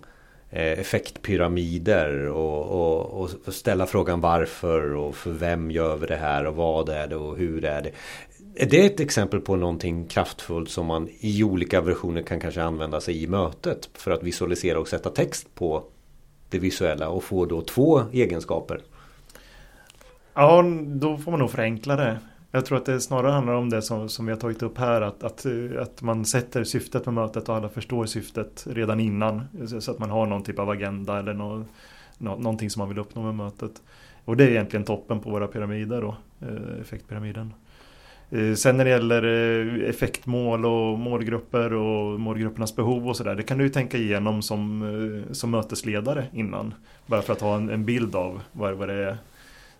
Eh, 0.55 0.79
effektpyramider 0.79 2.27
och, 2.27 2.65
och, 2.65 3.21
och, 3.21 3.53
ställa 3.53 3.85
frågan 3.85 4.21
varför 4.21 4.95
och 4.95 5.15
för 5.15 5.31
vem 5.31 5.71
gör 5.71 5.97
vi 5.97 6.07
det 6.07 6.15
här 6.15 6.45
och 6.47 6.55
vad 6.55 6.89
är 6.89 7.07
det 7.07 7.15
och 7.15 7.37
hur 7.37 7.65
är 7.65 7.81
det. 7.81 7.91
Är 8.55 8.65
det 8.65 8.85
ett 8.85 8.99
exempel 8.99 9.41
på 9.41 9.55
någonting 9.55 10.07
kraftfullt 10.07 10.69
som 10.69 10.85
man 10.85 11.09
i 11.19 11.43
olika 11.43 11.81
versioner 11.81 12.21
kan 12.21 12.39
kanske 12.39 12.63
använda 12.63 13.01
sig 13.01 13.23
i 13.23 13.27
mötet 13.27 13.89
för 13.93 14.11
att 14.11 14.23
visualisera 14.23 14.79
och 14.79 14.87
sätta 14.87 15.09
text 15.09 15.55
på 15.55 15.83
det 16.49 16.59
visuella 16.59 17.09
och 17.09 17.23
få 17.23 17.45
då 17.45 17.61
två 17.61 18.01
egenskaper? 18.11 18.81
Ja, 20.33 20.63
då 20.85 21.17
får 21.17 21.31
man 21.31 21.39
nog 21.39 21.51
förenkla 21.51 21.95
det. 21.95 22.19
Jag 22.55 22.65
tror 22.65 22.77
att 22.77 22.85
det 22.85 23.01
snarare 23.01 23.31
handlar 23.31 23.53
om 23.53 23.69
det 23.69 23.81
som, 23.81 24.09
som 24.09 24.25
vi 24.25 24.31
har 24.31 24.39
tagit 24.39 24.63
upp 24.63 24.77
här. 24.77 25.01
Att, 25.01 25.23
att, 25.23 25.45
eh, 25.45 25.81
att 25.81 26.01
man 26.01 26.25
sätter 26.25 26.63
syftet 26.63 27.05
med 27.05 27.13
mötet 27.13 27.49
och 27.49 27.55
alla 27.55 27.69
förstår 27.69 28.05
syftet 28.05 28.67
redan 28.69 28.99
innan. 28.99 29.41
Så 29.79 29.91
att 29.91 29.99
man 29.99 30.09
har 30.09 30.25
någon 30.25 30.43
typ 30.43 30.59
av 30.59 30.69
agenda 30.69 31.19
eller 31.19 31.33
någon, 31.33 31.65
någonting 32.17 32.69
som 32.69 32.79
man 32.79 32.89
vill 32.89 32.99
uppnå 32.99 33.23
med 33.23 33.35
mötet. 33.35 33.71
Och 34.25 34.37
det 34.37 34.43
är 34.43 34.49
egentligen 34.49 34.85
toppen 34.85 35.19
på 35.19 35.29
våra 35.29 35.47
pyramider 35.47 36.01
då, 36.01 36.15
eh, 36.41 36.81
effektpyramiden. 36.81 37.53
Eh, 38.29 38.53
sen 38.53 38.77
när 38.77 38.85
det 38.85 38.91
gäller 38.91 39.23
effektmål 39.83 40.65
och 40.65 40.99
målgrupper 40.99 41.73
och 41.73 42.19
målgruppernas 42.19 42.75
behov 42.75 43.07
och 43.07 43.17
sådär. 43.17 43.35
Det 43.35 43.43
kan 43.43 43.57
du 43.57 43.63
ju 43.63 43.69
tänka 43.69 43.97
igenom 43.97 44.41
som, 44.41 45.25
som 45.31 45.51
mötesledare 45.51 46.25
innan. 46.33 46.73
Bara 47.05 47.21
för 47.21 47.33
att 47.33 47.41
ha 47.41 47.55
en, 47.55 47.69
en 47.69 47.85
bild 47.85 48.15
av 48.15 48.41
vad, 48.51 48.73
vad 48.73 48.87
det 48.87 48.93
är 48.93 49.17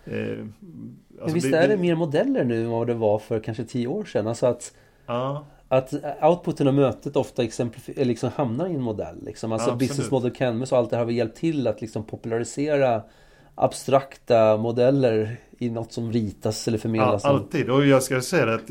alltså 0.06 1.24
Men 1.24 1.34
visst 1.34 1.50
det, 1.50 1.58
är 1.58 1.68
det 1.68 1.76
mer 1.76 1.94
modeller 1.94 2.44
nu 2.44 2.64
än 2.64 2.70
vad 2.70 2.86
det 2.86 2.94
var 2.94 3.18
för 3.18 3.40
kanske 3.40 3.64
tio 3.64 3.86
år 3.86 4.04
sedan? 4.04 4.26
Alltså 4.26 4.46
att, 4.46 4.72
ja. 5.06 5.44
att 5.68 5.94
outputen 6.22 6.68
av 6.68 6.74
mötet 6.74 7.16
ofta 7.16 7.42
liksom 7.86 8.30
hamnar 8.36 8.68
i 8.68 8.74
en 8.74 8.82
modell. 8.82 9.24
Liksom. 9.24 9.52
Alltså 9.52 9.70
ja, 9.70 9.76
business 9.76 10.10
model 10.10 10.30
canvas 10.30 10.72
och 10.72 10.78
allt 10.78 10.90
det 10.90 10.96
här 10.96 11.04
har 11.04 11.12
hjälpt 11.12 11.36
till 11.36 11.66
att 11.66 11.80
liksom 11.80 12.04
popularisera 12.04 13.02
abstrakta 13.54 14.56
modeller 14.56 15.36
i 15.58 15.70
något 15.70 15.92
som 15.92 16.12
ritas 16.12 16.68
eller 16.68 16.78
förmedlas. 16.78 17.24
Ja, 17.24 17.30
alltid, 17.30 17.70
och 17.70 17.86
jag 17.86 18.02
ska 18.02 18.20
säga 18.20 18.54
att 18.54 18.70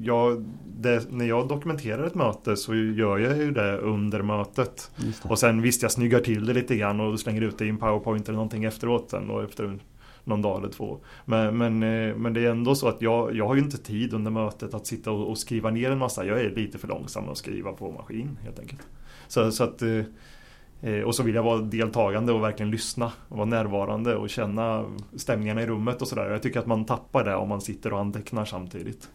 jag, 0.00 0.44
det, 0.76 1.10
när 1.10 1.24
jag 1.24 1.48
dokumenterar 1.48 2.06
ett 2.06 2.14
möte 2.14 2.56
så 2.56 2.74
gör 2.74 3.18
jag 3.18 3.38
ju 3.38 3.50
det 3.50 3.78
under 3.78 4.22
mötet. 4.22 4.90
Och 5.22 5.38
sen 5.38 5.62
visst, 5.62 5.82
jag 5.82 5.92
snyggar 5.92 6.20
till 6.20 6.46
det 6.46 6.52
lite 6.52 6.76
grann 6.76 7.00
och 7.00 7.20
slänger 7.20 7.42
ut 7.42 7.58
det 7.58 7.66
i 7.66 7.68
en 7.68 7.78
powerpoint 7.78 8.28
eller 8.28 8.36
någonting 8.36 8.64
efteråt 8.64 9.10
sen 9.10 9.30
och 9.30 9.42
efter 9.42 9.78
någon 10.28 10.42
dag 10.42 10.58
eller 10.58 10.72
två. 10.72 10.98
Men, 11.24 11.58
men, 11.58 11.82
eh, 11.82 12.16
men 12.16 12.32
det 12.32 12.46
är 12.46 12.50
ändå 12.50 12.74
så 12.74 12.88
att 12.88 13.02
jag, 13.02 13.36
jag 13.36 13.46
har 13.46 13.54
ju 13.54 13.60
inte 13.60 13.78
tid 13.78 14.14
under 14.14 14.30
mötet 14.30 14.74
att 14.74 14.86
sitta 14.86 15.10
och, 15.10 15.30
och 15.30 15.38
skriva 15.38 15.70
ner 15.70 15.90
en 15.90 15.98
massa. 15.98 16.24
Jag 16.24 16.40
är 16.40 16.50
lite 16.50 16.78
för 16.78 16.88
långsam 16.88 17.28
att 17.28 17.36
skriva 17.36 17.72
på 17.72 17.92
maskin 17.92 18.38
helt 18.42 18.58
enkelt. 18.58 18.86
Så, 19.28 19.52
så 19.52 19.64
att, 19.64 19.82
eh, 19.82 20.04
eh, 20.80 21.02
och 21.02 21.14
så 21.14 21.22
vill 21.22 21.34
jag 21.34 21.42
vara 21.42 21.58
deltagande 21.58 22.32
och 22.32 22.42
verkligen 22.42 22.70
lyssna 22.70 23.12
och 23.28 23.36
vara 23.36 23.48
närvarande 23.48 24.16
och 24.16 24.30
känna 24.30 24.84
stämningarna 25.16 25.62
i 25.62 25.66
rummet 25.66 26.02
och 26.02 26.08
sådär. 26.08 26.30
Jag 26.30 26.42
tycker 26.42 26.60
att 26.60 26.66
man 26.66 26.84
tappar 26.84 27.24
det 27.24 27.34
om 27.34 27.48
man 27.48 27.60
sitter 27.60 27.92
och 27.92 28.00
antecknar 28.00 28.44
samtidigt. 28.44 29.08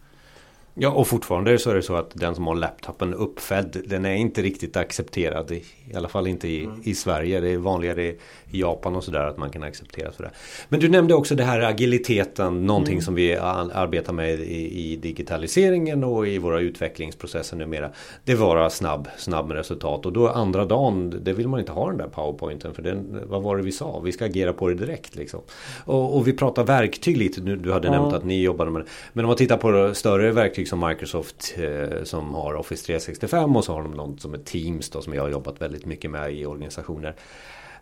Ja 0.75 0.89
och 0.89 1.07
fortfarande 1.07 1.59
så 1.59 1.69
är 1.69 1.75
det 1.75 1.81
så 1.81 1.95
att 1.95 2.11
den 2.13 2.35
som 2.35 2.47
har 2.47 2.55
laptopen 2.55 3.13
uppfälld 3.13 3.83
Den 3.85 4.05
är 4.05 4.13
inte 4.13 4.41
riktigt 4.41 4.77
accepterad 4.77 5.51
I, 5.51 5.63
alla 5.95 6.07
fall 6.07 6.27
inte 6.27 6.47
i, 6.47 6.63
mm. 6.63 6.81
i 6.83 6.95
Sverige 6.95 7.39
Det 7.39 7.49
är 7.49 7.57
vanligare 7.57 8.03
i 8.03 8.17
Japan 8.51 8.95
och 8.95 9.03
sådär 9.03 9.19
att 9.19 9.37
man 9.37 9.49
kan 9.49 9.63
acceptera 9.63 10.11
sådär 10.11 10.31
Men 10.69 10.79
du 10.79 10.89
nämnde 10.89 11.13
också 11.13 11.35
det 11.35 11.43
här 11.43 11.59
agiliteten 11.59 12.65
Någonting 12.65 12.93
mm. 12.93 13.01
som 13.01 13.15
vi 13.15 13.35
arbetar 13.35 14.13
med 14.13 14.39
i, 14.39 14.91
i, 14.91 14.95
digitaliseringen 14.95 16.03
och 16.03 16.27
i 16.27 16.37
våra 16.37 16.59
utvecklingsprocesser 16.59 17.57
numera 17.57 17.89
Det 18.23 18.35
vara 18.35 18.69
snabb, 18.69 19.07
snabb 19.17 19.47
med 19.47 19.57
resultat 19.57 20.05
och 20.05 20.13
då 20.13 20.29
andra 20.29 20.65
dagen 20.65 21.19
Det 21.21 21.33
vill 21.33 21.47
man 21.47 21.59
inte 21.59 21.71
ha 21.71 21.89
den 21.89 21.97
där 21.97 22.07
powerpointen 22.07 22.73
för 22.73 22.81
den, 22.81 23.21
Vad 23.25 23.41
var 23.41 23.57
det 23.57 23.63
vi 23.63 23.71
sa? 23.71 23.99
Vi 23.99 24.11
ska 24.11 24.25
agera 24.25 24.53
på 24.53 24.67
det 24.67 24.75
direkt 24.75 25.15
liksom 25.15 25.41
Och, 25.85 26.17
och 26.17 26.27
vi 26.27 26.33
pratar 26.33 26.63
verktyg 26.63 27.17
lite 27.17 27.41
nu 27.41 27.55
Du 27.55 27.71
hade 27.71 27.87
ja. 27.87 27.91
nämnt 27.91 28.13
att 28.13 28.25
ni 28.25 28.41
jobbade 28.41 28.71
med 28.71 28.81
det 28.81 28.87
Men 29.13 29.25
om 29.25 29.27
man 29.27 29.37
tittar 29.37 29.57
på 29.57 29.93
större 29.93 30.31
verktyg 30.31 30.62
verktyg 30.63 30.67
som 30.67 30.79
Microsoft 30.79 31.55
eh, 31.57 32.03
som 32.03 32.33
har 32.33 32.55
Office 32.55 32.85
365 32.85 33.55
och 33.55 33.63
så 33.63 33.73
har 33.73 33.83
de 33.83 33.91
något 33.91 34.21
som 34.21 34.33
är 34.33 34.43
Teams 34.43 34.89
då, 34.89 35.01
som 35.01 35.13
jag 35.13 35.23
har 35.23 35.31
jobbat 35.31 35.61
väldigt 35.61 35.85
mycket 35.85 36.11
med 36.11 36.33
i 36.33 36.45
organisationer. 36.45 37.15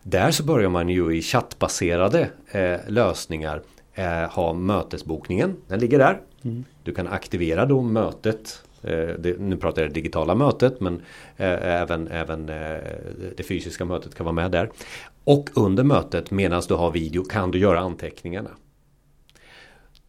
Där 0.02 0.32
så 0.32 0.44
börjar 0.44 0.70
man 0.70 0.88
ju 0.88 1.16
i 1.16 1.22
chattbaserade 1.22 2.30
eh, 2.52 2.80
lösningar 2.88 3.62
eh, 3.94 4.30
ha 4.30 4.52
mötesbokningen. 4.52 5.56
Den 5.68 5.80
ligger 5.80 5.98
där. 5.98 6.20
Mm. 6.44 6.64
Du 6.84 6.94
kan 6.94 7.08
aktivera 7.08 7.66
då 7.66 7.82
mötet 7.82 8.62
eh, 8.82 9.16
det, 9.18 9.38
nu 9.38 9.56
pratar 9.56 9.82
jag 9.82 9.90
det 9.90 9.94
digitala 9.94 10.34
mötet 10.34 10.80
men 10.80 11.02
eh, 11.38 11.80
även, 11.82 12.08
även 12.08 12.48
eh, 12.48 12.80
det 13.36 13.46
fysiska 13.46 13.84
mötet 13.84 14.14
kan 14.14 14.24
vara 14.24 14.34
med 14.34 14.50
där. 14.50 14.70
Och 15.24 15.50
under 15.54 15.84
mötet 15.84 16.30
medan 16.30 16.62
du 16.68 16.74
har 16.74 16.90
video 16.90 17.24
kan 17.24 17.50
du 17.50 17.58
göra 17.58 17.80
anteckningarna. 17.80 18.50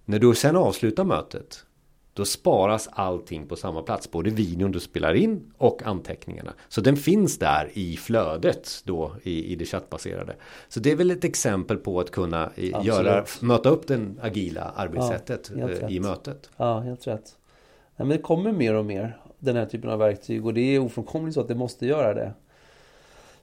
När 0.05 0.19
du 0.19 0.35
sen 0.35 0.55
avslutar 0.55 1.03
mötet 1.03 1.65
då 2.13 2.25
sparas 2.25 2.89
allting 2.91 3.47
på 3.47 3.55
samma 3.55 3.81
plats. 3.81 4.11
Både 4.11 4.29
videon 4.29 4.71
du 4.71 4.79
spelar 4.79 5.13
in 5.13 5.53
och 5.57 5.83
anteckningarna. 5.83 6.53
Så 6.67 6.81
den 6.81 6.97
finns 6.97 7.39
där 7.39 7.69
i 7.73 7.97
flödet 7.97 8.81
då 8.83 9.15
i, 9.23 9.51
i 9.51 9.55
det 9.55 9.65
chattbaserade. 9.65 10.35
Så 10.67 10.79
det 10.79 10.91
är 10.91 10.95
väl 10.95 11.11
ett 11.11 11.23
exempel 11.23 11.77
på 11.77 11.99
att 11.99 12.11
kunna 12.11 12.51
göra, 12.83 13.25
möta 13.41 13.69
upp 13.69 13.87
den 13.87 14.19
agila 14.21 14.73
arbetssättet 14.75 15.51
ja, 15.55 15.69
eh, 15.69 15.91
i 15.91 15.99
mötet. 15.99 16.49
Ja, 16.57 16.79
helt 16.79 17.07
rätt. 17.07 17.35
Ja, 17.95 18.05
men 18.05 18.17
det 18.17 18.23
kommer 18.23 18.51
mer 18.51 18.75
och 18.75 18.85
mer 18.85 19.17
den 19.39 19.55
här 19.55 19.65
typen 19.65 19.89
av 19.89 19.99
verktyg 19.99 20.45
och 20.45 20.53
det 20.53 20.75
är 20.75 20.79
ofrånkomligt 20.79 21.33
så 21.33 21.41
att 21.41 21.47
det 21.47 21.55
måste 21.55 21.85
göra 21.85 22.13
det. 22.13 22.33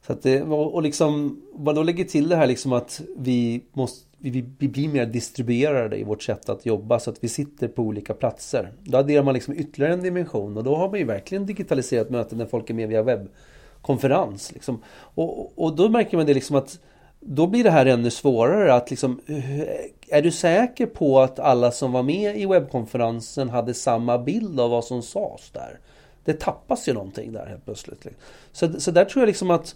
Så 0.07 0.13
att 0.13 0.23
det, 0.23 0.43
och 0.43 0.83
liksom, 0.83 1.43
man 1.59 1.75
då 1.75 1.83
lägger 1.83 2.05
till 2.05 2.29
det 2.29 2.37
här 2.37 2.47
liksom 2.47 2.73
att 2.73 3.01
vi 3.17 3.65
måste 3.73 4.10
vi, 4.21 4.45
vi 4.59 4.69
blir 4.69 4.89
mer 4.89 5.07
distribuerade 5.07 5.97
i 5.97 6.05
vårt 6.05 6.23
sätt 6.23 6.49
att 6.49 6.67
jobba 6.67 7.01
så 7.01 7.11
att 7.11 7.25
vi 7.25 7.29
sitter 7.29 7.69
på 7.69 7.83
olika 7.83 8.15
platser. 8.15 8.73
Då 8.83 8.99
adderar 8.99 9.23
man 9.23 9.35
liksom 9.35 9.55
ytterligare 9.55 9.93
en 9.93 10.03
dimension 10.03 10.57
och 10.57 10.65
då 10.65 10.77
har 10.77 10.89
man 10.89 10.99
ju 10.99 11.05
verkligen 11.05 11.47
digitaliserat 11.47 12.11
möten 12.11 12.39
när 12.39 12.47
folk 12.47 12.71
är 12.71 12.75
med 12.75 12.89
via 12.89 13.03
webbkonferens. 13.03 14.53
Liksom. 14.53 14.83
Och, 15.15 15.59
och 15.59 15.77
då 15.77 15.89
märker 15.89 16.17
man 16.17 16.27
det 16.27 16.35
liksom 16.35 16.57
att 16.57 16.79
då 17.21 17.47
blir 17.47 17.65
det 17.65 17.71
här 17.71 17.87
ännu 17.87 18.11
svårare 18.11 18.75
att 18.75 18.91
liksom 18.91 19.21
eh, 19.27 19.61
Är 20.09 20.23
du 20.23 20.31
säker 20.31 20.87
på 20.87 21.21
att 21.21 21.39
alla 21.39 21.71
som 21.71 21.93
var 21.93 22.03
med 22.03 22.37
i 22.37 22.47
webbkonferensen 22.47 23.49
hade 23.49 23.75
samma 23.75 24.19
bild 24.19 24.61
av 24.61 24.71
vad 24.71 24.85
som 24.85 25.03
sades 25.03 25.51
där? 25.51 25.79
Det 26.25 26.41
tappas 26.41 26.89
ju 26.89 26.93
någonting 26.93 27.33
där 27.33 27.47
helt 27.47 27.65
plötsligt. 27.65 28.07
Så, 28.53 28.81
så 28.81 28.91
där 28.91 29.05
tror 29.05 29.23
jag 29.23 29.27
liksom 29.27 29.51
att 29.51 29.75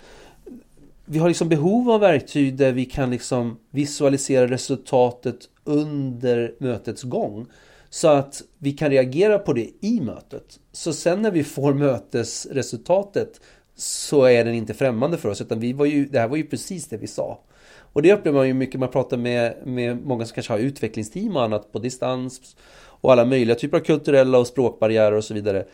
vi 1.04 1.18
har 1.18 1.28
liksom 1.28 1.48
behov 1.48 1.90
av 1.90 2.00
verktyg 2.00 2.56
där 2.56 2.72
vi 2.72 2.84
kan 2.84 3.10
liksom 3.10 3.58
visualisera 3.70 4.46
resultatet 4.46 5.36
under 5.64 6.54
mötets 6.58 7.02
gång. 7.02 7.46
Så 7.90 8.08
att 8.08 8.42
vi 8.58 8.72
kan 8.72 8.90
reagera 8.90 9.38
på 9.38 9.52
det 9.52 9.70
i 9.80 10.00
mötet. 10.00 10.60
Så 10.72 10.92
sen 10.92 11.22
när 11.22 11.30
vi 11.30 11.44
får 11.44 11.74
mötesresultatet 11.74 13.40
så 13.76 14.24
är 14.24 14.44
den 14.44 14.54
inte 14.54 14.74
främmande 14.74 15.18
för 15.18 15.28
oss. 15.28 15.40
Utan 15.40 15.60
vi 15.60 15.72
var 15.72 15.86
ju, 15.86 16.06
det 16.06 16.18
här 16.18 16.28
var 16.28 16.36
ju 16.36 16.44
precis 16.44 16.86
det 16.88 16.96
vi 16.96 17.06
sa. 17.06 17.40
Och 17.76 18.02
det 18.02 18.12
upplever 18.12 18.38
man 18.38 18.46
ju 18.46 18.54
mycket, 18.54 18.80
man 18.80 18.90
pratar 18.90 19.16
med, 19.16 19.56
med 19.64 20.06
många 20.06 20.24
som 20.26 20.34
kanske 20.34 20.52
har 20.52 20.60
utvecklingsteam 20.60 21.36
och 21.36 21.42
annat 21.42 21.72
på 21.72 21.78
distans. 21.78 22.56
Och 22.76 23.12
alla 23.12 23.24
möjliga 23.24 23.56
typer 23.56 23.76
av 23.76 23.82
kulturella 23.82 24.38
och 24.38 24.46
språkbarriärer 24.46 25.12
och 25.12 25.24
så 25.24 25.34
vidare. 25.34 25.64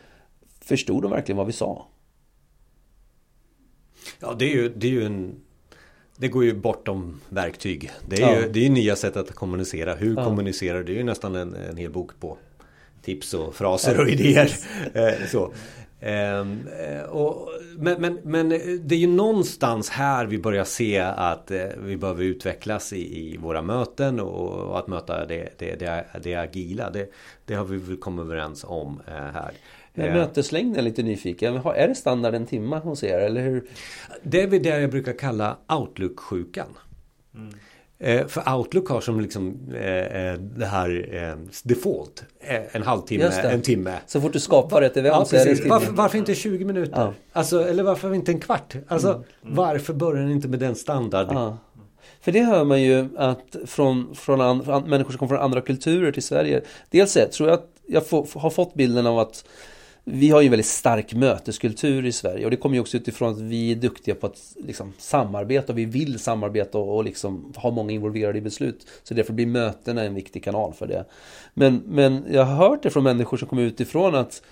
Förstod 0.61 1.03
de 1.03 1.11
verkligen 1.11 1.37
vad 1.37 1.47
vi 1.47 1.53
sa? 1.53 1.87
Ja 4.21 4.37
det 4.39 4.45
är 4.45 4.55
ju, 4.55 4.69
det 4.69 4.87
är 4.87 4.91
ju 4.91 5.05
en 5.05 5.35
det 6.21 6.29
går 6.29 6.45
ju 6.45 6.55
bortom 6.55 7.21
verktyg. 7.29 7.91
Det 8.07 8.17
är 8.17 8.21
ja. 8.21 8.41
ju 8.41 8.49
det 8.49 8.67
är 8.67 8.71
nya 8.71 8.97
sätt 8.97 9.17
att 9.17 9.35
kommunicera. 9.35 9.95
Hur 9.95 10.17
ja. 10.17 10.25
kommunicerar 10.25 10.79
du? 10.79 10.85
Det 10.85 10.93
är 10.93 10.97
ju 10.97 11.05
nästan 11.05 11.35
en, 11.35 11.55
en 11.55 11.77
hel 11.77 11.91
bok 11.91 12.11
på 12.21 12.39
tips 13.03 13.35
och 13.35 13.55
fraser 13.55 13.95
ja, 13.95 14.03
och 14.03 14.09
idéer. 14.09 14.53
Eh, 14.95 15.27
så. 15.29 15.53
Eh, 16.01 17.03
och, 17.03 17.49
men, 17.77 18.01
men, 18.01 18.19
men 18.23 18.49
det 18.83 18.95
är 18.95 18.99
ju 18.99 19.07
någonstans 19.07 19.91
här 19.91 20.27
vi 20.27 20.39
börjar 20.39 20.65
se 20.65 20.99
att 20.99 21.51
eh, 21.51 21.67
vi 21.79 21.97
behöver 21.97 22.25
utvecklas 22.25 22.93
i, 22.93 23.33
i 23.33 23.37
våra 23.37 23.63
möten 23.63 24.21
och, 24.21 24.69
och, 24.69 24.79
att 24.79 24.87
möta 24.87 25.27
det, 25.27 25.49
det, 25.59 25.75
det, 25.75 26.05
det 26.23 26.35
agila. 26.35 26.91
Det, 26.91 27.11
det 27.45 27.55
har 27.55 27.65
vi 27.65 27.77
väl 27.77 27.97
kommit 27.97 28.25
överens 28.25 28.65
om 28.69 29.01
här. 29.07 29.53
Men 29.95 30.07
ja. 30.07 30.13
möteslängden 30.13 30.79
är 30.79 30.83
lite 30.83 31.03
nyfiken. 31.03 31.57
Är 31.57 31.89
det 31.89 31.95
standard 31.95 32.35
en 32.35 32.47
timme 32.47 32.77
hos 32.77 33.05
er? 33.05 33.19
Eller 33.19 33.41
hur? 33.41 33.65
Det 34.23 34.43
är 34.43 34.47
väl 34.47 34.63
det 34.63 34.81
jag 34.81 34.91
brukar 34.91 35.13
kalla 35.13 35.57
Outlook-sjukan. 35.69 36.77
Mm. 37.35 37.55
Eh, 38.03 38.27
för 38.27 38.55
Outlook 38.55 38.89
har 38.89 39.01
som 39.01 39.21
liksom 39.21 39.59
eh, 39.75 39.83
eh 39.83 40.35
det 40.35 40.67
här 40.67 41.09
eh, 41.15 41.37
default 41.63 42.25
eh, 42.41 42.77
En 42.77 42.83
halvtimme, 42.83 43.25
en 43.25 43.63
timme 43.63 43.99
Så 44.07 44.21
fort 44.21 44.33
du 44.33 44.41
skapar 44.41 44.83
ett 44.83 44.97
event 44.97 45.15
ja, 45.15 45.25
så 45.25 45.37
är 45.37 45.55
det 45.55 45.69
varför, 45.69 45.93
varför, 45.93 46.19
inte 46.19 46.35
20 46.35 46.65
minuter? 46.65 47.01
Ja. 47.01 47.15
Alltså, 47.33 47.69
eller 47.69 47.83
varför 47.83 48.15
inte 48.15 48.33
en 48.33 48.41
kvart? 48.41 48.75
Alltså, 48.89 49.09
mm. 49.09 49.23
Mm. 49.43 49.55
Varför 49.55 49.95
börjar 49.95 50.23
den 50.23 50.31
inte 50.31 50.49
med 50.49 50.59
den 50.59 50.75
standard? 50.75 51.29
Ja. 51.31 51.59
För 52.21 52.33
det 52.33 52.41
hör 52.41 52.65
man 52.65 52.83
ju 52.83 53.09
att 53.17 53.57
från, 53.67 54.15
från, 54.15 54.41
an, 54.41 54.65
från 54.65 54.91
människor 54.91 55.11
som 55.11 55.19
kommer 55.19 55.29
från 55.29 55.45
andra 55.45 55.61
kulturer 55.61 56.13
till 56.13 56.23
Sverige 56.23 56.63
Dels 56.91 57.17
ett, 57.17 57.33
tror 57.33 57.49
jag 57.49 57.59
att 57.59 57.69
jag 57.87 58.07
får, 58.07 58.41
har 58.41 58.51
fått 58.51 58.75
bilden 58.75 59.07
av 59.07 59.19
att 59.19 59.45
vi 60.13 60.31
har 60.31 60.41
ju 60.41 60.47
en 60.47 60.51
väldigt 60.51 60.67
stark 60.67 61.15
möteskultur 61.15 62.07
i 62.07 62.13
Sverige 62.13 62.45
och 62.45 62.51
det 62.51 62.57
kommer 62.57 62.77
ju 62.77 62.81
också 62.81 62.97
utifrån 62.97 63.33
att 63.33 63.41
vi 63.41 63.73
är 63.73 63.77
duktiga 63.77 64.15
på 64.15 64.27
att 64.27 64.57
liksom, 64.57 64.93
samarbeta 64.99 65.73
och 65.73 65.79
vi 65.79 65.85
vill 65.85 66.19
samarbeta 66.19 66.79
och, 66.79 66.97
och 66.97 67.05
liksom, 67.05 67.53
ha 67.57 67.71
många 67.71 67.93
involverade 67.93 68.39
i 68.39 68.41
beslut. 68.41 68.87
Så 69.03 69.15
därför 69.15 69.33
blir 69.33 69.47
mötena 69.47 70.05
en 70.05 70.15
viktig 70.15 70.45
kanal 70.45 70.73
för 70.73 70.87
det. 70.87 71.05
Men, 71.55 71.83
men 71.87 72.25
jag 72.31 72.45
har 72.45 72.69
hört 72.69 72.83
det 72.83 72.91
från 72.91 73.05
människor 73.05 73.37
som 73.37 73.49
kommer 73.49 73.63
utifrån 73.63 74.15
att, 74.15 74.43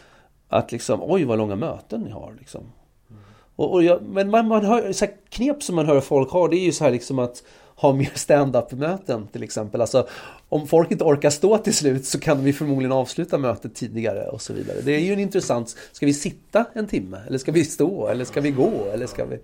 att 0.48 0.72
liksom, 0.72 1.00
oj 1.02 1.24
vad 1.24 1.38
långa 1.38 1.56
möten 1.56 2.00
ni 2.00 2.10
har. 2.10 2.34
Liksom. 2.38 2.60
Mm. 2.60 3.22
Och, 3.56 3.72
och 3.72 3.82
jag, 3.82 4.02
men 4.02 4.30
man, 4.30 4.48
man 4.48 4.64
hör, 4.64 4.92
så 4.92 5.06
knep 5.28 5.62
som 5.62 5.76
man 5.76 5.86
hör 5.86 6.00
folk 6.00 6.30
har 6.30 6.48
det 6.48 6.56
är 6.56 6.64
ju 6.64 6.72
så 6.72 6.84
här 6.84 6.90
liksom 6.90 7.18
att 7.18 7.42
ha 7.78 7.92
mer 7.92 8.10
stand-up 8.14 8.72
möten 8.72 9.26
till 9.26 9.42
exempel. 9.42 9.80
Alltså, 9.80 10.06
om 10.48 10.66
folk 10.66 10.90
inte 10.90 11.04
orkar 11.04 11.30
stå 11.30 11.58
till 11.58 11.74
slut 11.74 12.04
så 12.04 12.20
kan 12.20 12.44
vi 12.44 12.52
förmodligen 12.52 12.92
avsluta 12.92 13.38
mötet 13.38 13.74
tidigare 13.74 14.28
och 14.28 14.42
så 14.42 14.52
vidare. 14.52 14.76
Det 14.84 14.92
är 14.92 15.00
ju 15.00 15.12
en 15.12 15.18
intressant, 15.18 15.76
ska 15.92 16.06
vi 16.06 16.14
sitta 16.14 16.64
en 16.72 16.86
timme? 16.86 17.18
Eller 17.26 17.38
ska 17.38 17.52
vi 17.52 17.64
stå? 17.64 18.08
Eller 18.08 18.24
ska 18.24 18.40
vi 18.40 18.50
gå? 18.50 18.90
Eller 18.92 19.06
ska 19.06 19.24
vi... 19.24 19.38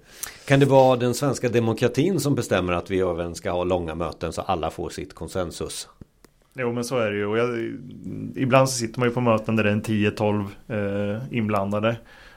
Kan 0.46 0.60
det 0.60 0.66
vara 0.66 0.96
den 0.96 1.14
svenska 1.14 1.48
demokratin 1.48 2.20
som 2.20 2.34
bestämmer 2.34 2.72
att 2.72 2.90
vi 2.90 3.00
även 3.00 3.34
ska 3.34 3.50
ha 3.50 3.64
långa 3.64 3.94
möten 3.94 4.32
så 4.32 4.42
alla 4.42 4.70
får 4.70 4.90
sitt 4.90 5.14
konsensus? 5.14 5.88
Jo 6.58 6.72
men 6.72 6.84
så 6.84 6.98
är 6.98 7.10
det 7.10 7.16
ju. 7.16 7.26
Och 7.26 7.38
jag, 7.38 7.74
ibland 8.36 8.68
så 8.68 8.78
sitter 8.78 9.00
man 9.00 9.08
ju 9.08 9.14
på 9.14 9.20
möten 9.20 9.56
där 9.56 9.64
det 9.64 9.70
är 9.70 9.72
en 9.72 9.82
10-12 9.82 11.16
eh, 11.16 11.36
inblandade. 11.36 11.96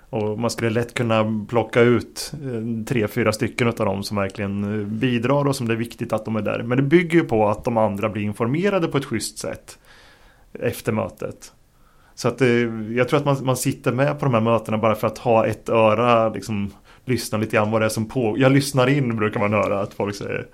Och 0.09 0.39
man 0.39 0.49
skulle 0.49 0.69
lätt 0.69 0.93
kunna 0.93 1.45
plocka 1.49 1.81
ut 1.81 2.33
eh, 2.33 2.85
tre, 2.85 3.07
fyra 3.07 3.31
stycken 3.31 3.67
av 3.67 3.73
dem 3.73 4.03
som 4.03 4.17
verkligen 4.17 4.79
eh, 4.79 4.87
bidrar 4.87 5.47
och 5.47 5.55
som 5.55 5.67
det 5.67 5.73
är 5.73 5.77
viktigt 5.77 6.13
att 6.13 6.25
de 6.25 6.35
är 6.35 6.41
där. 6.41 6.63
Men 6.63 6.77
det 6.77 6.83
bygger 6.83 7.19
ju 7.19 7.25
på 7.25 7.47
att 7.47 7.63
de 7.63 7.77
andra 7.77 8.09
blir 8.09 8.23
informerade 8.23 8.87
på 8.87 8.97
ett 8.97 9.05
schysst 9.05 9.37
sätt 9.37 9.79
efter 10.59 10.91
mötet. 10.91 11.51
Så 12.15 12.27
att 12.27 12.37
det, 12.37 12.61
eh, 12.61 12.91
jag 12.91 13.09
tror 13.09 13.19
att 13.19 13.25
man, 13.25 13.45
man 13.45 13.57
sitter 13.57 13.91
med 13.91 14.19
på 14.19 14.25
de 14.25 14.33
här 14.33 14.41
mötena 14.41 14.77
bara 14.77 14.95
för 14.95 15.07
att 15.07 15.17
ha 15.17 15.45
ett 15.45 15.69
öra, 15.69 16.29
liksom 16.29 16.71
lyssna 17.05 17.37
lite 17.37 17.55
grann 17.55 17.71
vad 17.71 17.81
det 17.81 17.85
är 17.85 17.89
som 17.89 18.05
på. 18.05 18.35
Jag 18.37 18.51
lyssnar 18.51 18.87
in 18.87 19.17
brukar 19.17 19.39
man 19.39 19.53
höra 19.53 19.79
att 19.81 19.93
folk 19.93 20.15
säger. 20.15 20.47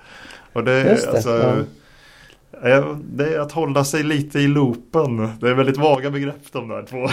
Och 0.54 0.64
det, 0.64 0.90
Just 0.90 1.06
det, 1.06 1.12
alltså, 1.12 1.30
ja. 1.30 1.56
Det 3.02 3.36
är 3.36 3.40
att 3.40 3.52
hålla 3.52 3.86
sig 3.86 4.04
lite 4.04 4.40
i 4.40 4.48
loopen. 4.48 5.30
Det 5.40 5.50
är 5.50 5.54
väldigt 5.54 5.78
vaga 5.78 6.10
begrepp 6.10 6.52
de 6.52 6.68
där 6.68 6.86
två. 6.86 7.08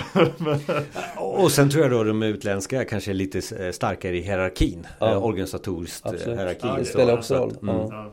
och 1.20 1.52
sen 1.52 1.70
tror 1.70 1.82
jag 1.82 1.92
då 1.92 2.04
de 2.04 2.22
utländska 2.22 2.84
kanske 2.84 3.10
är 3.10 3.14
lite 3.14 3.72
starkare 3.72 4.16
i 4.16 4.20
hierarkin. 4.20 4.86
Ja. 4.98 5.16
Organisatoriskt 5.16 6.06
Absolut. 6.06 6.38
hierarki. 6.38 6.60
Ja, 6.62 6.76
det 6.78 6.84
spelar 6.84 7.14
också 7.14 7.34
roll. 7.34 7.56
Mm. 7.62 7.76
Ja. 7.76 8.12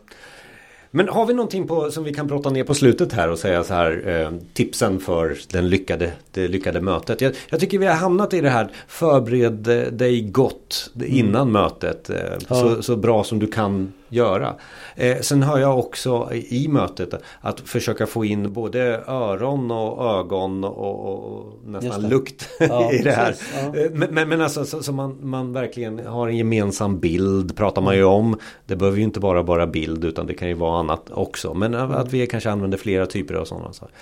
Men 0.92 1.10
har 1.10 1.26
vi 1.26 1.34
någonting 1.34 1.68
på, 1.68 1.92
som 1.92 2.04
vi 2.04 2.14
kan 2.14 2.28
prata 2.28 2.50
ner 2.50 2.64
på 2.64 2.74
slutet 2.74 3.14
här 3.14 3.30
och 3.30 3.40
säga 3.40 3.64
så 3.64 3.74
här 3.74 4.04
eh, 4.08 4.32
tipsen 4.54 5.00
för 5.00 5.38
den 5.52 5.70
lyckade, 5.70 6.12
det 6.32 6.48
lyckade 6.48 6.82
mötet. 6.82 7.22
Jag, 7.22 7.34
jag, 7.50 7.60
tycker 7.60 7.80
vi 7.80 7.86
har 7.86 7.96
hamnat 7.96 8.34
i 8.34 8.42
det 8.42 8.50
här 8.50 8.72
förbered 8.88 9.54
dig 9.94 10.22
gott 10.22 10.92
innan 11.06 11.42
mm. 11.42 11.52
mötet. 11.52 12.10
Eh, 12.10 12.18
ja. 12.50 12.56
så, 12.56 12.84
så 12.84 12.96
bra 12.96 13.24
som 13.24 13.40
du 13.40 13.48
kan 13.48 13.94
göra. 14.10 14.56
Eh, 14.96 15.18
sen 15.22 15.44
har 15.44 15.60
jag 15.60 15.80
också 15.80 16.30
i 16.34 16.68
mötet 16.68 17.14
att 17.42 17.60
försöka 17.60 18.08
få 18.08 18.26
in 18.26 18.54
både 18.54 19.04
öron 19.08 19.72
och 19.72 20.20
ögon 20.20 20.64
och, 20.64 21.14
och 21.14 21.54
nästan 21.66 22.10
lukt 22.10 22.50
ja, 22.60 22.92
i 22.92 22.98
det 22.98 23.12
här. 23.12 23.36
Ja. 23.56 23.80
Eh, 23.80 23.92
men, 23.92 24.14
men, 24.14 24.30
men 24.30 24.42
alltså 24.42 24.66
så, 24.66 24.84
så, 24.84 24.92
man, 24.92 25.18
man 25.22 25.54
verkligen 25.54 26.06
har 26.06 26.28
en 26.28 26.38
gemensam 26.38 27.00
bild 27.00 27.58
pratar 27.58 27.82
man 27.82 27.96
ju 27.96 28.04
om. 28.04 28.38
Det 28.66 28.76
behöver 28.76 28.98
ju 28.98 29.04
inte 29.04 29.20
bara 29.20 29.42
vara 29.42 29.68
bild 29.68 30.06
utan 30.06 30.28
det 30.28 30.34
kan 30.34 30.48
ju 30.48 30.54
vara 30.54 30.77
annat 30.78 31.12
också. 31.12 31.54
Men 31.54 31.76
att 31.76 32.14
vi 32.14 32.28
kanske 32.28 32.52
använder 32.52 32.78
flera 32.78 33.06
typer 33.06 33.34
av 33.34 33.46
sådana 33.46 33.74
saker. 33.74 33.96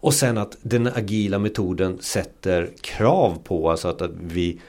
Och 0.00 0.14
sen 0.14 0.38
att 0.38 0.56
den 0.62 0.86
agila 0.86 1.38
metoden 1.38 1.98
sätter 2.00 2.70
krav 2.80 3.38
på 3.44 3.70
alltså 3.70 3.88
att, 3.88 4.02
att 4.02 4.10
vi 4.20 4.60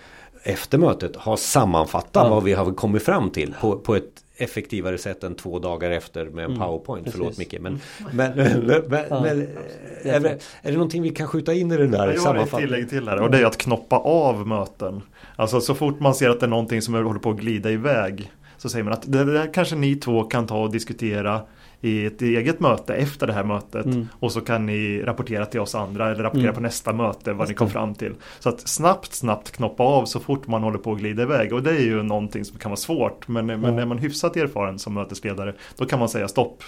efter 0.43 0.77
mötet 0.77 1.15
har 1.15 1.37
sammanfattat 1.37 2.23
ja. 2.23 2.29
vad 2.29 2.43
vi 2.43 2.53
har 2.53 2.73
kommit 2.73 3.03
fram 3.03 3.29
till 3.29 3.55
på, 3.61 3.77
på 3.77 3.95
ett 3.95 4.23
effektivare 4.35 4.97
sätt 4.97 5.23
än 5.23 5.35
två 5.35 5.59
dagar 5.59 5.91
efter 5.91 6.25
med 6.25 6.45
en 6.45 6.51
mm, 6.51 6.67
powerpoint. 6.67 7.03
Precis. 7.03 7.19
Förlåt 7.19 7.37
Micke. 7.37 7.55
Men, 7.59 7.79
men, 8.11 8.31
men, 8.35 8.83
men, 8.87 9.05
ja. 9.09 9.21
men 9.21 9.47
är, 10.03 10.19
det, 10.19 10.29
är 10.61 10.71
det 10.71 10.71
någonting 10.71 11.01
vi 11.01 11.09
kan 11.09 11.27
skjuta 11.27 11.53
in 11.53 11.71
i 11.71 11.77
den 11.77 11.91
där 11.91 12.13
Jag 12.13 12.21
har 12.21 12.35
ett 12.35 12.51
tillägg 12.51 12.89
till 12.89 13.07
här 13.07 13.21
och 13.21 13.31
det 13.31 13.37
är 13.37 13.45
att 13.45 13.57
knoppa 13.57 13.97
av 13.97 14.47
möten. 14.47 15.01
Alltså 15.35 15.61
så 15.61 15.75
fort 15.75 15.99
man 15.99 16.15
ser 16.15 16.29
att 16.29 16.39
det 16.39 16.45
är 16.45 16.49
någonting 16.49 16.81
som 16.81 16.93
håller 16.93 17.19
på 17.19 17.29
att 17.29 17.37
glida 17.37 17.71
iväg 17.71 18.31
så 18.61 18.69
säger 18.69 18.83
man 18.83 18.93
att 18.93 19.11
det 19.11 19.23
där 19.23 19.53
kanske 19.53 19.75
ni 19.75 19.95
två 19.95 20.23
kan 20.23 20.47
ta 20.47 20.63
och 20.63 20.71
diskutera 20.71 21.41
i 21.81 22.05
ett 22.05 22.21
eget 22.21 22.59
möte 22.59 22.93
efter 22.93 23.27
det 23.27 23.33
här 23.33 23.43
mötet 23.43 23.85
mm. 23.85 24.07
och 24.19 24.31
så 24.31 24.41
kan 24.41 24.65
ni 24.65 25.01
rapportera 25.01 25.45
till 25.45 25.59
oss 25.59 25.75
andra 25.75 26.11
eller 26.11 26.23
rapportera 26.23 26.43
mm. 26.43 26.55
på 26.55 26.61
nästa 26.61 26.93
möte 26.93 27.33
vad 27.33 27.47
ni 27.49 27.53
kom 27.53 27.69
fram 27.69 27.95
till. 27.95 28.13
Så 28.39 28.49
att 28.49 28.69
snabbt, 28.69 29.13
snabbt 29.13 29.51
knoppa 29.51 29.83
av 29.83 30.05
så 30.05 30.19
fort 30.19 30.47
man 30.47 30.63
håller 30.63 30.77
på 30.77 30.91
att 30.91 30.99
glida 30.99 31.23
iväg 31.23 31.53
och 31.53 31.63
det 31.63 31.71
är 31.71 31.81
ju 31.81 32.03
någonting 32.03 32.45
som 32.45 32.57
kan 32.57 32.71
vara 32.71 32.77
svårt 32.77 33.27
men, 33.27 33.49
mm. 33.49 33.61
men 33.61 33.79
är 33.79 33.85
man 33.85 33.97
hyfsat 33.97 34.37
erfaren 34.37 34.79
som 34.79 34.93
mötesledare 34.93 35.55
då 35.75 35.85
kan 35.85 35.99
man 35.99 36.09
säga 36.09 36.27
stopp 36.27 36.63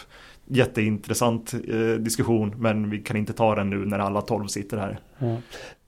jätteintressant 0.46 1.54
eh, 1.54 2.00
diskussion 2.00 2.56
men 2.58 2.89
vi 2.89 3.00
kan 3.00 3.18
inte 3.18 3.34
ta 3.34 3.56
den 3.56 3.70
nu 3.70 3.86
när 3.86 4.00
alla 4.00 4.22
tolv 4.22 4.48
sitter 4.48 4.78
här. 4.78 5.00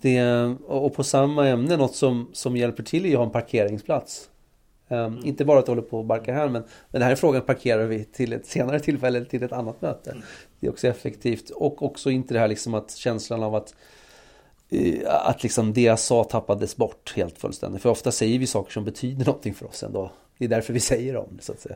Det, 0.01 0.21
och 0.67 0.95
på 0.95 1.03
samma 1.03 1.47
ämne, 1.47 1.77
något 1.77 1.95
som, 1.95 2.29
som 2.33 2.57
hjälper 2.57 2.83
till 2.83 3.05
är 3.05 3.11
att 3.11 3.17
ha 3.17 3.25
en 3.25 3.31
parkeringsplats. 3.31 4.29
Um, 4.87 4.97
mm. 4.97 5.25
Inte 5.25 5.45
bara 5.45 5.59
att 5.59 5.65
du 5.65 5.71
håller 5.71 5.81
på 5.81 5.97
och 5.97 6.05
barka 6.05 6.33
här 6.33 6.49
men, 6.49 6.63
men 6.91 7.01
den 7.01 7.01
här 7.01 7.15
frågan 7.15 7.41
parkerar 7.41 7.85
vi 7.85 8.05
till 8.05 8.33
ett 8.33 8.45
senare 8.45 8.79
tillfälle 8.79 9.17
eller 9.17 9.27
till 9.27 9.43
ett 9.43 9.51
annat 9.51 9.81
möte. 9.81 10.11
Mm. 10.11 10.23
Det 10.59 10.67
är 10.67 10.71
också 10.71 10.87
effektivt 10.87 11.49
och 11.49 11.83
också 11.83 12.11
inte 12.11 12.33
det 12.33 12.39
här 12.39 12.47
liksom 12.47 12.73
att 12.73 12.91
känslan 12.91 13.43
av 13.43 13.55
att 13.55 13.75
uh, 14.73 15.01
att 15.07 15.43
liksom 15.43 15.73
det 15.73 15.81
jag 15.81 15.99
sa 15.99 16.23
tappades 16.23 16.77
bort 16.77 17.13
helt 17.15 17.37
fullständigt. 17.37 17.81
För 17.81 17.89
ofta 17.89 18.11
säger 18.11 18.39
vi 18.39 18.47
saker 18.47 18.71
som 18.71 18.85
betyder 18.85 19.25
någonting 19.25 19.53
för 19.53 19.65
oss 19.65 19.83
ändå. 19.83 20.11
Det 20.37 20.45
är 20.45 20.49
därför 20.49 20.73
vi 20.73 20.79
säger 20.79 21.13
dem 21.13 21.37
så 21.41 21.51
att 21.51 21.59
säga. 21.59 21.75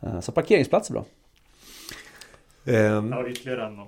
Mm. 0.00 0.14
Uh, 0.14 0.20
så 0.20 0.32
parkeringsplats 0.32 0.90
är 0.90 0.94
bra. 0.94 1.04
Um, 2.64 3.12
ja, 3.12 3.28
ytterligare 3.28 3.66
en 3.66 3.80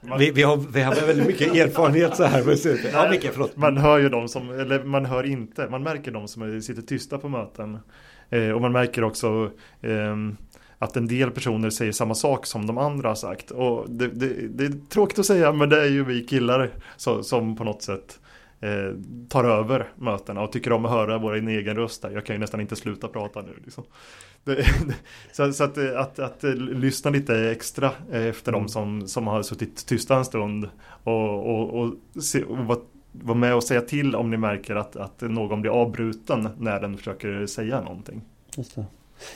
man, 0.00 0.18
vi, 0.18 0.30
vi, 0.30 0.42
har, 0.42 0.56
vi 0.56 0.82
har 0.82 0.94
väldigt 0.94 1.26
mycket 1.26 1.54
erfarenhet 1.54 2.16
så 2.16 2.24
här. 2.24 2.44
Ja, 2.92 3.10
Micke, 3.10 3.28
förlåt. 3.32 3.56
Man 3.56 3.76
hör 3.76 3.98
ju 3.98 4.08
de 4.08 4.28
som, 4.28 4.50
eller 4.50 4.84
man 4.84 5.06
hör 5.06 5.24
inte, 5.24 5.68
man 5.70 5.82
märker 5.82 6.10
de 6.10 6.28
som 6.28 6.62
sitter 6.62 6.82
tysta 6.82 7.18
på 7.18 7.28
möten. 7.28 7.78
Eh, 8.30 8.50
och 8.50 8.60
man 8.60 8.72
märker 8.72 9.04
också 9.04 9.50
eh, 9.80 10.16
att 10.78 10.96
en 10.96 11.06
del 11.06 11.30
personer 11.30 11.70
säger 11.70 11.92
samma 11.92 12.14
sak 12.14 12.46
som 12.46 12.66
de 12.66 12.78
andra 12.78 13.08
har 13.08 13.14
sagt. 13.14 13.50
Och 13.50 13.90
det, 13.90 14.08
det, 14.08 14.48
det 14.48 14.64
är 14.64 14.88
tråkigt 14.88 15.18
att 15.18 15.26
säga, 15.26 15.52
men 15.52 15.68
det 15.68 15.80
är 15.80 15.88
ju 15.88 16.04
vi 16.04 16.24
killar 16.24 16.70
så, 16.96 17.22
som 17.22 17.56
på 17.56 17.64
något 17.64 17.82
sätt 17.82 18.20
eh, 18.60 18.94
tar 19.28 19.44
över 19.44 19.88
mötena 19.96 20.40
och 20.40 20.52
tycker 20.52 20.72
om 20.72 20.84
att 20.84 20.90
höra 20.90 21.18
vår 21.18 21.34
egen 21.34 21.76
röst 21.76 22.02
där. 22.02 22.10
Jag 22.10 22.26
kan 22.26 22.36
ju 22.36 22.40
nästan 22.40 22.60
inte 22.60 22.76
sluta 22.76 23.08
prata 23.08 23.42
nu. 23.42 23.62
Liksom. 23.64 23.84
så, 25.32 25.52
så 25.52 25.64
att, 25.64 25.78
att, 25.78 26.18
att, 26.18 26.44
att, 26.44 26.58
lyssna 26.58 27.10
lite 27.10 27.50
extra 27.50 27.92
efter 28.12 28.52
mm. 28.52 28.62
de 28.62 28.68
som, 28.68 29.08
som 29.08 29.26
har 29.26 29.42
suttit 29.42 29.86
tysta 29.86 30.16
en 30.16 30.24
stund 30.24 30.68
och, 31.04 31.46
och, 31.46 31.80
och, 31.80 31.94
se, 32.22 32.42
och 32.42 32.56
vara 32.58 32.78
var 33.12 33.34
med 33.34 33.54
och 33.54 33.64
säga 33.64 33.80
till 33.80 34.14
om 34.14 34.30
ni 34.30 34.36
märker 34.36 34.76
att, 34.76 34.96
att 34.96 35.20
någon 35.20 35.60
blir 35.60 35.70
avbruten 35.70 36.48
när 36.58 36.80
den 36.80 36.96
försöker 36.96 37.46
säga 37.46 37.80
någonting. 37.80 38.22
Just 38.56 38.74
det. 38.74 38.86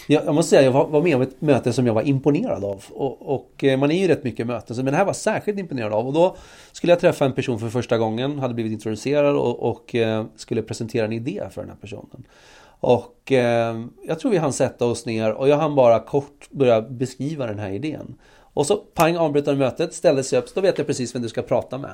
Jag, 0.06 0.34
måste 0.34 0.50
säga, 0.50 0.62
jag 0.62 0.72
var 0.72 1.02
med 1.02 1.16
om 1.16 1.22
ett 1.22 1.40
möte 1.40 1.72
som 1.72 1.86
jag 1.86 1.94
var 1.94 2.02
imponerad 2.02 2.64
av. 2.64 2.84
Och, 2.90 3.34
och, 3.34 3.64
eh, 3.64 3.78
man 3.78 3.90
är 3.90 4.00
ju 4.02 4.08
rätt 4.08 4.24
mycket 4.24 4.46
möten, 4.46 4.76
men 4.76 4.84
det 4.86 4.96
här 4.96 5.04
var 5.04 5.12
särskilt 5.12 5.58
imponerad 5.58 5.92
av. 5.92 6.06
Och 6.06 6.12
då 6.12 6.36
skulle 6.72 6.92
jag 6.92 7.00
träffa 7.00 7.24
en 7.24 7.32
person 7.32 7.58
för 7.58 7.68
första 7.68 7.98
gången, 7.98 8.38
hade 8.38 8.54
blivit 8.54 8.72
introducerad 8.72 9.36
och, 9.36 9.70
och 9.70 9.94
eh, 9.94 10.24
skulle 10.36 10.62
presentera 10.62 11.04
en 11.04 11.12
idé 11.12 11.42
för 11.50 11.60
den 11.60 11.70
här 11.70 11.76
personen. 11.76 12.26
Och 12.64 13.32
eh, 13.32 13.84
jag 14.02 14.18
tror 14.18 14.30
vi 14.30 14.36
hann 14.36 14.52
sätta 14.52 14.86
oss 14.86 15.06
ner 15.06 15.32
och 15.32 15.48
jag 15.48 15.56
hann 15.56 15.74
bara 15.74 16.00
kort 16.00 16.50
börja 16.50 16.82
beskriva 16.82 17.46
den 17.46 17.58
här 17.58 17.70
idén. 17.70 18.14
Och 18.54 18.66
så 18.66 18.76
pang 18.76 19.16
avbryter 19.16 19.56
mötet, 19.56 19.94
ställde 19.94 20.24
sig 20.24 20.38
upp, 20.38 20.48
så 20.48 20.54
då 20.54 20.60
vet 20.60 20.78
jag 20.78 20.86
precis 20.86 21.14
vem 21.14 21.22
du 21.22 21.28
ska 21.28 21.42
prata 21.42 21.78
med. 21.78 21.90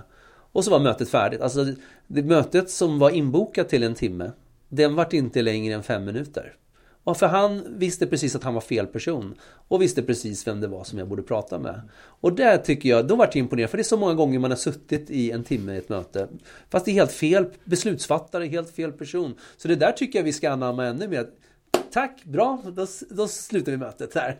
Och 0.52 0.64
så 0.64 0.70
var 0.70 0.80
mötet 0.80 1.08
färdigt. 1.08 1.40
Alltså 1.40 1.66
det 2.06 2.22
mötet 2.22 2.70
som 2.70 2.98
var 2.98 3.10
inbokat 3.10 3.68
till 3.68 3.82
en 3.82 3.94
timme, 3.94 4.30
den 4.68 4.94
vart 4.94 5.12
inte 5.12 5.42
längre 5.42 5.74
än 5.74 5.82
fem 5.82 6.04
minuter. 6.04 6.54
Ja, 7.08 7.14
för 7.14 7.26
han 7.26 7.78
visste 7.78 8.06
precis 8.06 8.36
att 8.36 8.44
han 8.44 8.54
var 8.54 8.60
fel 8.60 8.86
person. 8.86 9.34
Och 9.68 9.82
visste 9.82 10.02
precis 10.02 10.46
vem 10.46 10.60
det 10.60 10.66
var 10.66 10.84
som 10.84 10.98
jag 10.98 11.08
borde 11.08 11.22
prata 11.22 11.58
med. 11.58 11.80
Och 11.98 12.32
där 12.32 12.56
tycker 12.56 12.88
jag, 12.88 13.06
då 13.06 13.16
vart 13.16 13.34
jag 13.34 13.42
imponerad. 13.42 13.70
För 13.70 13.76
det 13.76 13.82
är 13.82 13.84
så 13.84 13.96
många 13.96 14.14
gånger 14.14 14.38
man 14.38 14.50
har 14.50 14.56
suttit 14.56 15.10
i 15.10 15.30
en 15.30 15.44
timme 15.44 15.74
i 15.74 15.78
ett 15.78 15.88
möte. 15.88 16.28
Fast 16.70 16.84
det 16.84 16.90
är 16.90 16.92
helt 16.92 17.12
fel 17.12 17.46
beslutsfattare, 17.64 18.46
helt 18.46 18.70
fel 18.70 18.92
person. 18.92 19.34
Så 19.56 19.68
det 19.68 19.76
där 19.76 19.92
tycker 19.92 20.18
jag 20.18 20.24
vi 20.24 20.32
ska 20.32 20.50
anamma 20.50 20.84
ännu 20.84 21.08
mer. 21.08 21.26
Tack, 21.92 22.24
bra, 22.24 22.62
då, 22.64 22.86
då 23.10 23.28
slutar 23.28 23.72
vi 23.72 23.78
mötet 23.78 24.14
här. 24.14 24.36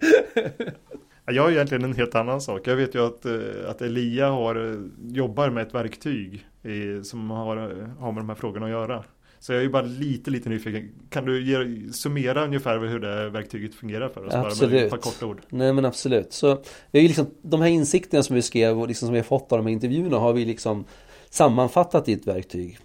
Jag 1.25 1.43
har 1.43 1.51
egentligen 1.51 1.85
en 1.85 1.95
helt 1.95 2.15
annan 2.15 2.41
sak. 2.41 2.67
Jag 2.67 2.77
vet 2.77 2.95
ju 2.95 3.07
att, 3.07 3.25
eh, 3.25 3.71
att 3.71 3.83
Elia 3.83 4.31
har, 4.31 4.71
eh, 4.71 4.81
jobbar 5.17 5.51
med 5.51 5.67
ett 5.67 5.75
verktyg 5.75 6.47
i, 6.63 7.05
som 7.05 7.31
har, 7.31 7.57
har 8.01 8.13
med 8.13 8.21
de 8.21 8.29
här 8.29 8.37
frågorna 8.37 8.67
att 8.67 8.73
göra. 8.73 9.05
Så 9.41 9.53
jag 9.53 9.65
är 9.65 9.69
bara 9.69 9.83
lite, 9.83 10.31
lite 10.31 10.49
nyfiken. 10.49 10.91
Kan 11.11 11.25
du 11.25 11.45
ge, 11.45 11.93
summera 11.93 12.45
ungefär 12.45 12.79
hur 12.79 13.01
det 13.01 13.31
verktyget 13.31 13.75
fungerar 13.75 14.09
för 14.09 14.27
oss? 14.27 14.35
Absolut. 14.35 14.71
Bara 14.71 14.77
med 14.77 14.85
ett 14.85 14.91
par 14.91 14.99
korta 14.99 15.27
ord. 15.27 15.41
Nej 15.49 15.73
men 15.73 15.85
absolut. 15.85 16.33
Så 16.33 16.63
vi 16.91 17.03
liksom, 17.03 17.27
de 17.43 17.61
här 17.61 17.69
insikterna 17.69 18.23
som 18.23 18.37
vi 18.37 18.43
skrev 18.43 18.81
och 18.81 18.89
liksom 18.89 19.07
som 19.07 19.13
vi 19.13 19.19
har 19.19 19.25
fått 19.25 19.53
av 19.53 19.59
de 19.59 19.67
här 19.67 19.73
intervjuerna 19.73 20.19
har 20.19 20.33
vi 20.33 20.45
liksom 20.45 20.85
sammanfattat 21.31 22.09
i 22.09 22.13
ett 22.13 22.27
verktyg. 22.27 22.79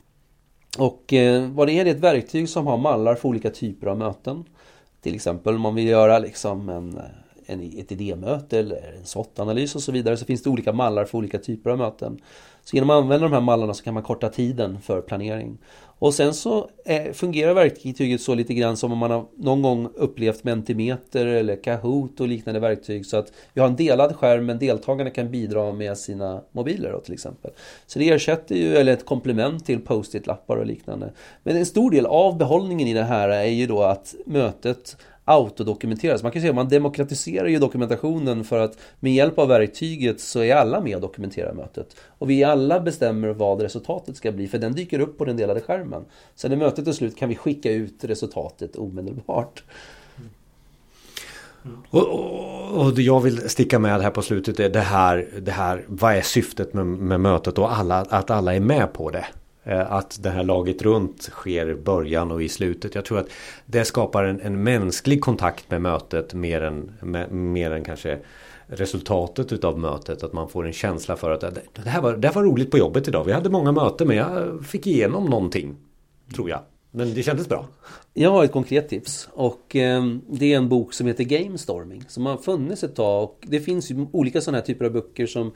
Och 0.78 1.14
eh, 1.14 1.50
vad 1.50 1.68
det 1.68 1.80
är, 1.80 1.86
det 1.86 1.92
är 1.92 1.96
ett 1.96 2.02
verktyg 2.02 2.50
som 2.50 2.68
har 2.68 2.78
mallar 2.78 3.16
för 3.16 3.30
olika 3.30 3.50
typer 3.50 3.88
av 3.88 3.98
möten. 3.98 4.44
Till 5.02 5.16
exempel 5.16 5.56
om 5.56 5.62
man 5.62 5.76
vill 5.76 5.88
göra 5.88 6.20
liksom 6.20 6.70
en, 6.70 7.00
en, 7.46 7.80
ett 7.80 7.92
idémöte 7.92 8.60
eller 8.60 8.96
en 8.98 9.06
SWOT-analys 9.06 9.76
och 9.76 9.82
så 9.82 9.92
vidare 9.92 10.18
så 10.18 10.26
finns 10.26 10.44
det 10.44 10.50
olika 10.50 10.74
mallar 10.74 11.06
för 11.06 11.18
olika 11.18 11.40
typer 11.40 11.70
av 11.70 11.78
möten. 11.78 12.20
Så 12.64 12.76
genom 12.76 12.90
att 12.90 13.04
använda 13.04 13.28
de 13.28 13.34
här 13.34 13.42
mallarna 13.42 13.74
så 13.74 13.84
kan 13.84 13.94
man 13.94 14.04
korta 14.04 14.30
tiden 14.30 14.82
för 14.82 15.02
planering. 15.02 15.58
Och 16.00 16.14
sen 16.14 16.34
så 16.34 16.70
eh, 16.86 17.12
fungerar 17.12 17.54
verktyget 17.54 18.22
så 18.22 18.36
lite 18.36 18.54
grann 18.54 18.78
som 18.78 18.92
om 18.92 18.98
man 18.98 19.12
har 19.12 19.26
någon 19.38 19.62
gång 19.62 19.90
upplevt 19.96 20.44
Mentimeter 20.44 21.26
eller 21.26 21.64
Kahoot 21.64 22.20
och 22.20 22.28
liknande 22.28 22.60
verktyg. 22.60 23.06
Så 23.06 23.18
att 23.18 23.32
vi 23.54 23.62
har 23.62 23.68
en 23.68 23.76
delad 23.76 24.16
skärm 24.16 24.46
men 24.46 24.60
deltagarna 24.60 25.10
kan 25.10 25.32
bidra 25.32 25.72
med 25.72 25.98
sina 25.98 26.42
mobiler 26.52 26.92
då, 26.92 27.00
till 27.00 27.14
exempel. 27.14 27.52
Så 27.88 28.00
det 28.00 28.10
ersätter 28.10 28.56
ju, 28.56 28.76
eller 28.76 28.94
ett 28.94 29.06
komplement 29.06 29.66
till 29.66 29.80
post-it-lappar 29.80 30.58
och 30.58 30.66
liknande. 30.66 31.12
Men 31.44 31.58
en 31.58 31.66
stor 31.66 31.92
del 31.92 32.06
av 32.06 32.38
behållningen 32.38 32.88
i 32.88 32.94
det 32.94 33.04
här 33.04 33.30
är 33.30 33.44
ju 33.44 33.68
då 33.68 33.84
att 33.84 34.16
mötet 34.26 34.98
autodokumenteras. 35.26 36.24
Man 36.24 36.32
kan 36.32 36.42
säga 36.42 36.52
att 36.52 36.56
man 36.56 36.70
demokratiserar 36.70 37.48
ju 37.48 37.60
dokumentationen 37.60 38.44
för 38.44 38.60
att 38.60 38.78
med 39.00 39.14
hjälp 39.14 39.40
av 39.40 39.48
verktyget 39.48 40.20
så 40.20 40.40
är 40.40 40.56
alla 40.56 40.82
med 40.82 40.96
och 40.96 41.02
dokumenterar 41.02 41.54
mötet. 41.54 41.96
Och 42.18 42.30
vi 42.30 42.44
alla 42.44 42.80
bestämmer 42.80 43.30
vad 43.30 43.62
resultatet 43.62 44.18
ska 44.18 44.32
bli 44.32 44.48
för 44.48 44.58
den 44.58 44.74
dyker 44.74 45.00
upp 45.00 45.18
på 45.18 45.26
den 45.26 45.38
delade 45.38 45.62
skärmen. 45.62 46.06
Så 46.36 46.50
när 46.50 46.56
mötet 46.56 46.88
är 46.88 46.92
slut 46.92 47.18
kan 47.18 47.30
vi 47.30 47.36
skicka 47.36 47.72
ut 47.72 48.04
resultatet 48.04 48.76
omedelbart. 48.76 49.64
Mm. 51.66 51.78
Och, 51.90 52.08
och, 52.08 52.86
och, 52.86 53.00
jag 53.00 53.20
vill 53.20 53.50
sticka 53.50 53.80
med 53.80 54.02
här 54.02 54.12
på 54.12 54.22
slutet 54.22 54.74
det 54.74 54.80
här, 54.80 55.28
det 55.42 55.52
här 55.52 55.86
vad 55.88 56.16
är 56.16 56.22
syftet 56.22 56.74
med, 56.74 56.86
med 56.86 57.20
mötet 57.20 57.58
och 57.58 57.78
alla, 57.78 58.00
att 58.00 58.30
alla 58.30 58.56
är 58.56 58.60
med 58.60 58.94
på 58.94 59.10
det. 59.10 59.26
Eh, 59.64 59.92
att 59.92 60.24
det 60.24 60.30
här 60.30 60.44
laget 60.44 60.82
runt 60.82 61.22
sker 61.22 61.70
i 61.70 61.76
början 61.76 62.32
och 62.32 62.44
i 62.44 62.50
slutet. 62.50 62.96
Jag 62.96 63.06
tror 63.06 63.20
att 63.20 63.30
det 63.66 63.86
skapar 63.86 64.24
en, 64.24 64.42
en 64.42 64.64
mänsklig 64.64 65.22
kontakt 65.22 65.72
med 65.72 65.82
mötet 65.82 66.34
mer 66.34 66.62
än, 66.62 66.92
med, 67.02 67.32
mer 67.32 67.72
än 67.72 67.84
kanske 67.84 68.20
resultatet 68.68 69.54
utav 69.54 69.80
mötet. 69.80 70.24
Att 70.24 70.34
man 70.34 70.50
får 70.50 70.68
en 70.68 70.74
känsla 70.74 71.16
för 71.16 71.32
att 71.32 71.42
det 71.74 71.90
här, 71.90 72.02
var, 72.02 72.14
det 72.14 72.28
här 72.28 72.36
var 72.36 72.44
roligt 72.44 72.72
på 72.72 72.78
jobbet 72.78 73.08
idag. 73.08 73.24
Vi 73.24 73.32
hade 73.32 73.50
många 73.50 73.72
möten 73.72 74.08
men 74.08 74.18
jag 74.18 74.66
fick 74.66 74.88
igenom 74.88 75.26
någonting. 75.26 75.76
Tror 76.36 76.50
jag. 76.50 76.60
Men 76.96 77.14
det 77.14 77.24
kändes 77.24 77.50
bra. 77.50 77.68
Jag 78.14 78.32
har 78.32 78.44
ett 78.44 78.52
konkret 78.52 78.90
tips 78.90 79.30
och 79.34 79.76
eh, 79.76 80.04
det 80.30 80.54
är 80.54 80.58
en 80.58 80.70
bok 80.70 80.94
som 80.94 81.08
heter 81.08 81.24
Game 81.24 81.58
Storming 81.58 82.04
som 82.08 82.26
har 82.26 82.38
funnits 82.38 82.84
ett 82.84 82.96
tag. 82.96 83.24
Och 83.24 83.40
det 83.42 83.60
finns 83.60 83.92
ju 83.92 84.08
olika 84.12 84.42
sådana 84.42 84.58
här 84.58 84.66
typer 84.66 84.86
av 84.86 84.92
böcker 84.92 85.26
som 85.26 85.52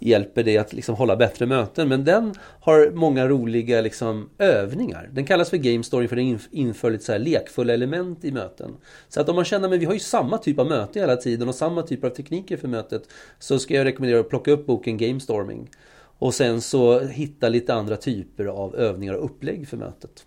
hjälper 0.00 0.42
dig 0.42 0.58
att 0.58 0.72
liksom 0.72 0.94
hålla 0.94 1.16
bättre 1.16 1.46
möten. 1.46 1.88
Men 1.88 2.04
den 2.04 2.34
har 2.60 2.90
många 2.90 3.28
roliga 3.28 3.80
liksom, 3.80 4.30
övningar. 4.38 5.10
Den 5.12 5.26
kallas 5.26 5.50
för 5.50 5.56
Game 5.56 5.84
Storming 5.84 6.08
för 6.08 6.16
den 6.16 6.38
inför 6.50 6.90
lite 6.90 7.04
så 7.04 7.12
här 7.12 7.18
lekfulla 7.18 7.72
element 7.72 8.24
i 8.24 8.32
möten. 8.32 8.76
Så 9.08 9.20
att 9.20 9.28
om 9.28 9.36
man 9.36 9.44
känner 9.44 9.74
att 9.74 9.80
vi 9.80 9.84
har 9.84 9.94
ju 9.94 10.00
samma 10.00 10.38
typ 10.38 10.58
av 10.58 10.66
möte 10.66 11.00
hela 11.00 11.16
tiden 11.16 11.48
och 11.48 11.54
samma 11.54 11.82
typ 11.82 12.04
av 12.04 12.10
tekniker 12.10 12.56
för 12.56 12.68
mötet 12.68 13.02
så 13.38 13.58
ska 13.58 13.74
jag 13.74 13.84
rekommendera 13.84 14.20
att 14.20 14.28
plocka 14.28 14.50
upp 14.50 14.66
boken 14.66 14.96
Game 14.96 15.20
Storming. 15.20 15.70
Och 16.18 16.34
sen 16.34 16.60
så 16.60 17.00
hitta 17.00 17.48
lite 17.48 17.74
andra 17.74 17.96
typer 17.96 18.44
av 18.44 18.76
övningar 18.76 19.14
och 19.14 19.24
upplägg 19.24 19.68
för 19.68 19.76
mötet. 19.76 20.26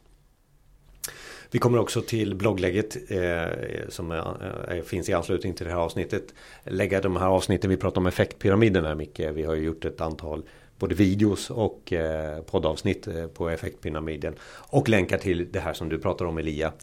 Vi 1.56 1.60
kommer 1.60 1.80
också 1.80 2.02
till 2.02 2.36
blogglägget 2.36 3.12
eh, 3.12 3.90
som 3.90 4.12
är, 4.12 4.82
finns 4.82 5.10
i 5.10 5.14
anslutning 5.14 5.54
till 5.54 5.66
det 5.66 5.72
här 5.72 5.80
avsnittet. 5.80 6.34
Lägga 6.64 7.02
de 7.02 7.16
här 7.16 7.28
avsnitten 7.28 7.70
vi 7.70 7.78
pratar 7.78 8.02
om 8.02 8.08
effektpyramiden 8.08 8.86
här 8.86 8.96
Micke. 8.96 9.20
Vi 9.20 9.44
har 9.44 9.56
ju 9.56 9.64
gjort 9.64 9.86
ett 9.86 10.02
antal 10.02 10.44
både 10.80 10.96
videos 10.96 11.50
och 11.50 11.94
eh, 11.94 12.42
poddavsnitt 12.42 13.08
eh, 13.08 13.28
på 13.28 13.50
effektpyramiden. 13.50 14.36
Och 14.70 14.90
länkar 14.90 15.18
till 15.18 15.52
det 15.52 15.60
här 15.60 15.74
som 15.74 15.90
du 15.90 16.00
pratar 16.00 16.26
om 16.26 16.38
Elia. 16.38 16.74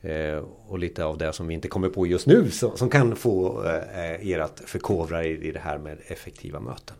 Eh, 0.00 0.44
och 0.66 0.78
lite 0.78 1.04
av 1.04 1.18
det 1.18 1.32
som 1.32 1.46
vi 1.46 1.54
inte 1.54 1.68
kommer 1.68 1.88
på 1.88 2.06
just 2.06 2.26
nu 2.26 2.50
som, 2.50 2.76
som 2.76 2.90
kan 2.90 3.16
få 3.16 3.64
eh, 3.64 4.30
er 4.30 4.38
att 4.38 4.62
förkovra 4.66 5.24
er 5.24 5.44
i 5.44 5.52
det 5.52 5.60
här 5.60 5.78
med 5.78 5.98
effektiva 6.06 6.60
möten. 6.60 6.96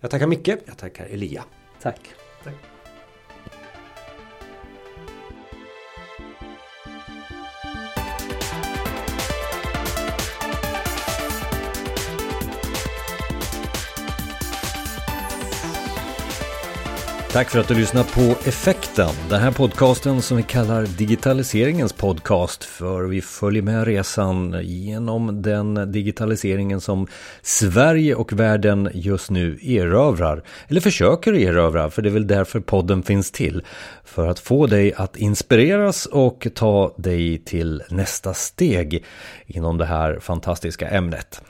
Jag 0.00 0.10
tackar 0.10 0.26
Micke, 0.26 0.48
jag 0.48 0.76
tackar 0.76 1.06
Elia. 1.06 1.44
Tack. 1.82 2.00
Tack. 2.44 2.77
Tack 17.38 17.50
för 17.50 17.60
att 17.60 17.68
du 17.68 17.74
lyssnar 17.74 18.04
på 18.04 18.48
Effekten, 18.48 19.10
den 19.30 19.40
här 19.40 19.50
podcasten 19.50 20.22
som 20.22 20.36
vi 20.36 20.42
kallar 20.42 20.82
digitaliseringens 20.82 21.92
podcast. 21.92 22.64
För 22.64 23.04
vi 23.04 23.20
följer 23.20 23.62
med 23.62 23.84
resan 23.84 24.60
genom 24.62 25.42
den 25.42 25.92
digitaliseringen 25.92 26.80
som 26.80 27.06
Sverige 27.42 28.14
och 28.14 28.32
världen 28.32 28.90
just 28.94 29.30
nu 29.30 29.58
erövrar. 29.62 30.42
Eller 30.68 30.80
försöker 30.80 31.34
erövra, 31.34 31.90
för 31.90 32.02
det 32.02 32.08
är 32.08 32.12
väl 32.12 32.26
därför 32.26 32.60
podden 32.60 33.02
finns 33.02 33.30
till. 33.30 33.62
För 34.04 34.26
att 34.26 34.38
få 34.38 34.66
dig 34.66 34.92
att 34.92 35.16
inspireras 35.16 36.06
och 36.06 36.46
ta 36.54 36.94
dig 36.96 37.38
till 37.38 37.82
nästa 37.88 38.34
steg 38.34 39.04
inom 39.46 39.78
det 39.78 39.86
här 39.86 40.18
fantastiska 40.20 40.88
ämnet. 40.88 41.42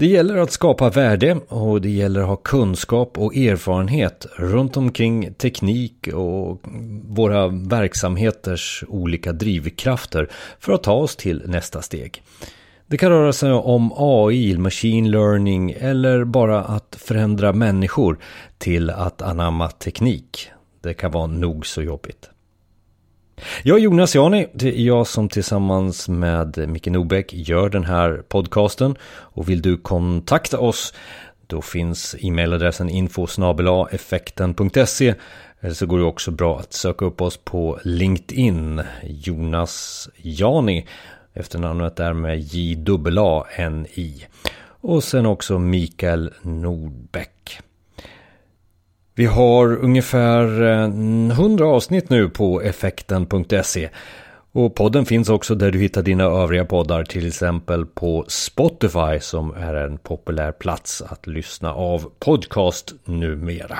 Det 0.00 0.06
gäller 0.06 0.36
att 0.36 0.50
skapa 0.50 0.90
värde 0.90 1.40
och 1.48 1.80
det 1.80 1.90
gäller 1.90 2.20
att 2.20 2.26
ha 2.26 2.36
kunskap 2.36 3.18
och 3.18 3.36
erfarenhet 3.36 4.26
runt 4.36 4.76
omkring 4.76 5.34
teknik 5.34 6.08
och 6.14 6.60
våra 7.04 7.48
verksamheters 7.48 8.84
olika 8.88 9.32
drivkrafter 9.32 10.28
för 10.58 10.72
att 10.72 10.82
ta 10.82 10.92
oss 10.92 11.16
till 11.16 11.42
nästa 11.46 11.82
steg. 11.82 12.22
Det 12.86 12.96
kan 12.96 13.10
röra 13.10 13.32
sig 13.32 13.52
om 13.52 13.92
AI, 13.96 14.56
machine 14.58 15.10
learning 15.10 15.70
eller 15.70 16.24
bara 16.24 16.64
att 16.64 16.96
förändra 17.00 17.52
människor 17.52 18.18
till 18.58 18.90
att 18.90 19.22
anamma 19.22 19.70
teknik. 19.70 20.50
Det 20.82 20.94
kan 20.94 21.10
vara 21.10 21.26
nog 21.26 21.66
så 21.66 21.82
jobbigt. 21.82 22.30
Jag 23.62 23.78
är 23.78 23.82
Jonas 23.82 24.14
Jani, 24.14 24.46
det 24.52 24.80
är 24.80 24.82
jag 24.82 25.06
som 25.06 25.28
tillsammans 25.28 26.08
med 26.08 26.68
Micke 26.68 26.86
Nobäck 26.86 27.32
gör 27.32 27.68
den 27.68 27.84
här 27.84 28.22
podcasten. 28.28 28.96
Och 29.02 29.48
vill 29.48 29.62
du 29.62 29.76
kontakta 29.76 30.58
oss 30.58 30.94
då 31.46 31.62
finns 31.62 32.16
e-mailadressen 32.18 32.90
info 32.90 33.26
effekten.se 33.90 35.14
eller 35.60 35.74
så 35.74 35.86
går 35.86 35.98
det 35.98 36.04
också 36.04 36.30
bra 36.30 36.58
att 36.58 36.72
söka 36.72 37.04
upp 37.04 37.20
oss 37.20 37.36
på 37.36 37.78
LinkedIn, 37.84 38.82
Jonas 39.02 40.08
Jani, 40.16 40.86
efternamnet 41.34 42.00
är 42.00 42.12
med 42.12 42.40
J-A-N-I. 42.40 44.26
Och 44.82 45.04
sen 45.04 45.26
också 45.26 45.58
Mikael 45.58 46.30
Nordbäck. 46.42 47.60
Vi 49.14 49.26
har 49.26 49.76
ungefär 49.76 50.62
eh, 50.62 50.84
100 50.84 51.66
avsnitt 51.66 52.10
nu 52.10 52.28
på 52.28 52.62
effekten.se. 52.62 53.88
Och 54.52 54.74
podden 54.74 55.04
finns 55.04 55.28
också 55.28 55.54
där 55.54 55.70
du 55.70 55.78
hittar 55.78 56.02
dina 56.02 56.24
övriga 56.24 56.64
poddar, 56.64 57.04
till 57.04 57.26
exempel 57.26 57.86
på 57.86 58.24
Spotify 58.28 59.20
som 59.20 59.54
är 59.54 59.74
en 59.74 59.98
populär 59.98 60.52
plats 60.52 61.02
att 61.02 61.26
lyssna 61.26 61.74
av 61.74 62.10
podcast 62.18 62.94
numera. 63.04 63.78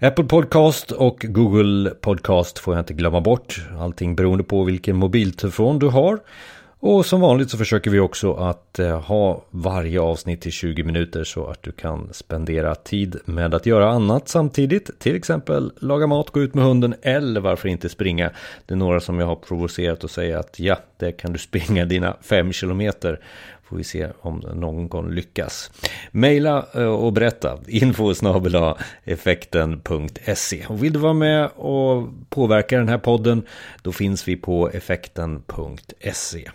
Apple 0.00 0.24
Podcast 0.24 0.90
och 0.90 1.24
Google 1.28 1.90
Podcast 1.90 2.58
får 2.58 2.74
jag 2.74 2.80
inte 2.80 2.94
glömma 2.94 3.20
bort, 3.20 3.60
allting 3.78 4.16
beroende 4.16 4.44
på 4.44 4.64
vilken 4.64 4.96
mobiltelefon 4.96 5.78
du 5.78 5.88
har. 5.88 6.18
Och 6.80 7.06
som 7.06 7.20
vanligt 7.20 7.50
så 7.50 7.58
försöker 7.58 7.90
vi 7.90 8.00
också 8.00 8.34
att 8.34 8.78
eh, 8.78 9.00
ha 9.00 9.44
varje 9.50 10.00
avsnitt 10.00 10.40
till 10.40 10.52
20 10.52 10.84
minuter 10.84 11.24
så 11.24 11.46
att 11.46 11.62
du 11.62 11.72
kan 11.72 12.08
spendera 12.12 12.74
tid 12.74 13.16
med 13.24 13.54
att 13.54 13.66
göra 13.66 13.90
annat 13.90 14.28
samtidigt. 14.28 14.98
Till 14.98 15.16
exempel 15.16 15.72
laga 15.80 16.06
mat, 16.06 16.30
gå 16.30 16.40
ut 16.40 16.54
med 16.54 16.64
hunden 16.64 16.94
eller 17.02 17.40
varför 17.40 17.68
inte 17.68 17.88
springa. 17.88 18.30
Det 18.66 18.74
är 18.74 18.78
några 18.78 19.00
som 19.00 19.20
jag 19.20 19.26
har 19.26 19.36
provocerat 19.36 20.04
och 20.04 20.10
säga 20.10 20.38
att 20.38 20.60
ja, 20.60 20.78
det 20.96 21.12
kan 21.12 21.32
du 21.32 21.38
springa 21.38 21.84
dina 21.84 22.16
5 22.22 22.52
kilometer. 22.52 23.20
Får 23.68 23.76
vi 23.76 23.84
se 23.84 24.08
om 24.20 24.38
någon 24.54 24.88
lyckas. 25.14 25.70
Maila 26.10 26.66
eh, 26.74 26.82
och 26.82 27.12
berätta. 27.12 27.58
Info 27.68 28.14
effekten.se. 29.04 30.66
Och 30.68 30.84
vill 30.84 30.92
du 30.92 30.98
vara 30.98 31.12
med 31.12 31.50
och 31.56 32.08
påverka 32.28 32.78
den 32.78 32.88
här 32.88 32.98
podden 32.98 33.42
då 33.82 33.92
finns 33.92 34.28
vi 34.28 34.36
på 34.36 34.70
effekten.se. 34.70 36.50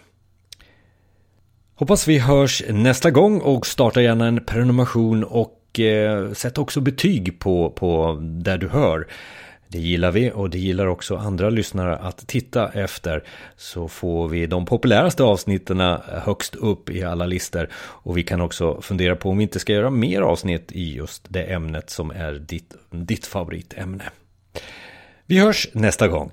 Hoppas 1.76 2.08
vi 2.08 2.20
hörs 2.20 2.64
nästa 2.70 3.12
gång 3.12 3.40
och 3.40 3.68
starta 3.68 4.02
gärna 4.02 4.28
en 4.28 4.46
prenumeration 4.46 5.24
och 5.24 5.80
eh, 5.80 6.32
sätt 6.32 6.58
också 6.58 6.82
betyg 6.82 7.40
på, 7.40 7.70
på 7.70 8.18
där 8.22 8.58
du 8.58 8.68
hör. 8.68 9.08
Det 9.72 9.80
gillar 9.80 10.12
vi 10.12 10.32
och 10.32 10.50
det 10.50 10.60
gillar 10.60 10.88
också 10.88 11.16
andra 11.16 11.50
lyssnare 11.50 11.98
att 11.98 12.28
titta 12.28 12.72
efter. 12.72 13.24
Så 13.56 13.88
får 13.88 14.28
vi 14.28 14.46
de 14.46 14.66
populäraste 14.66 15.24
avsnitten 15.24 15.80
högst 16.08 16.56
upp 16.56 16.90
i 16.90 17.04
alla 17.04 17.26
listor. 17.26 17.70
Och 17.74 18.18
vi 18.18 18.24
kan 18.24 18.42
också 18.42 18.82
fundera 18.82 19.16
på 19.16 19.30
om 19.30 19.38
vi 19.38 19.44
inte 19.44 19.60
ska 19.60 19.74
göra 19.74 19.90
mer 19.90 20.22
avsnitt 20.22 20.72
i 20.72 20.94
just 20.94 21.26
det 21.30 21.44
ämnet 21.44 21.90
som 21.90 22.12
är 22.12 22.34
ditt, 22.34 22.76
ditt 22.90 23.26
favoritämne. 23.26 24.04
Vi 25.26 25.40
hörs 25.40 25.68
nästa 25.74 26.08
gång. 26.08 26.32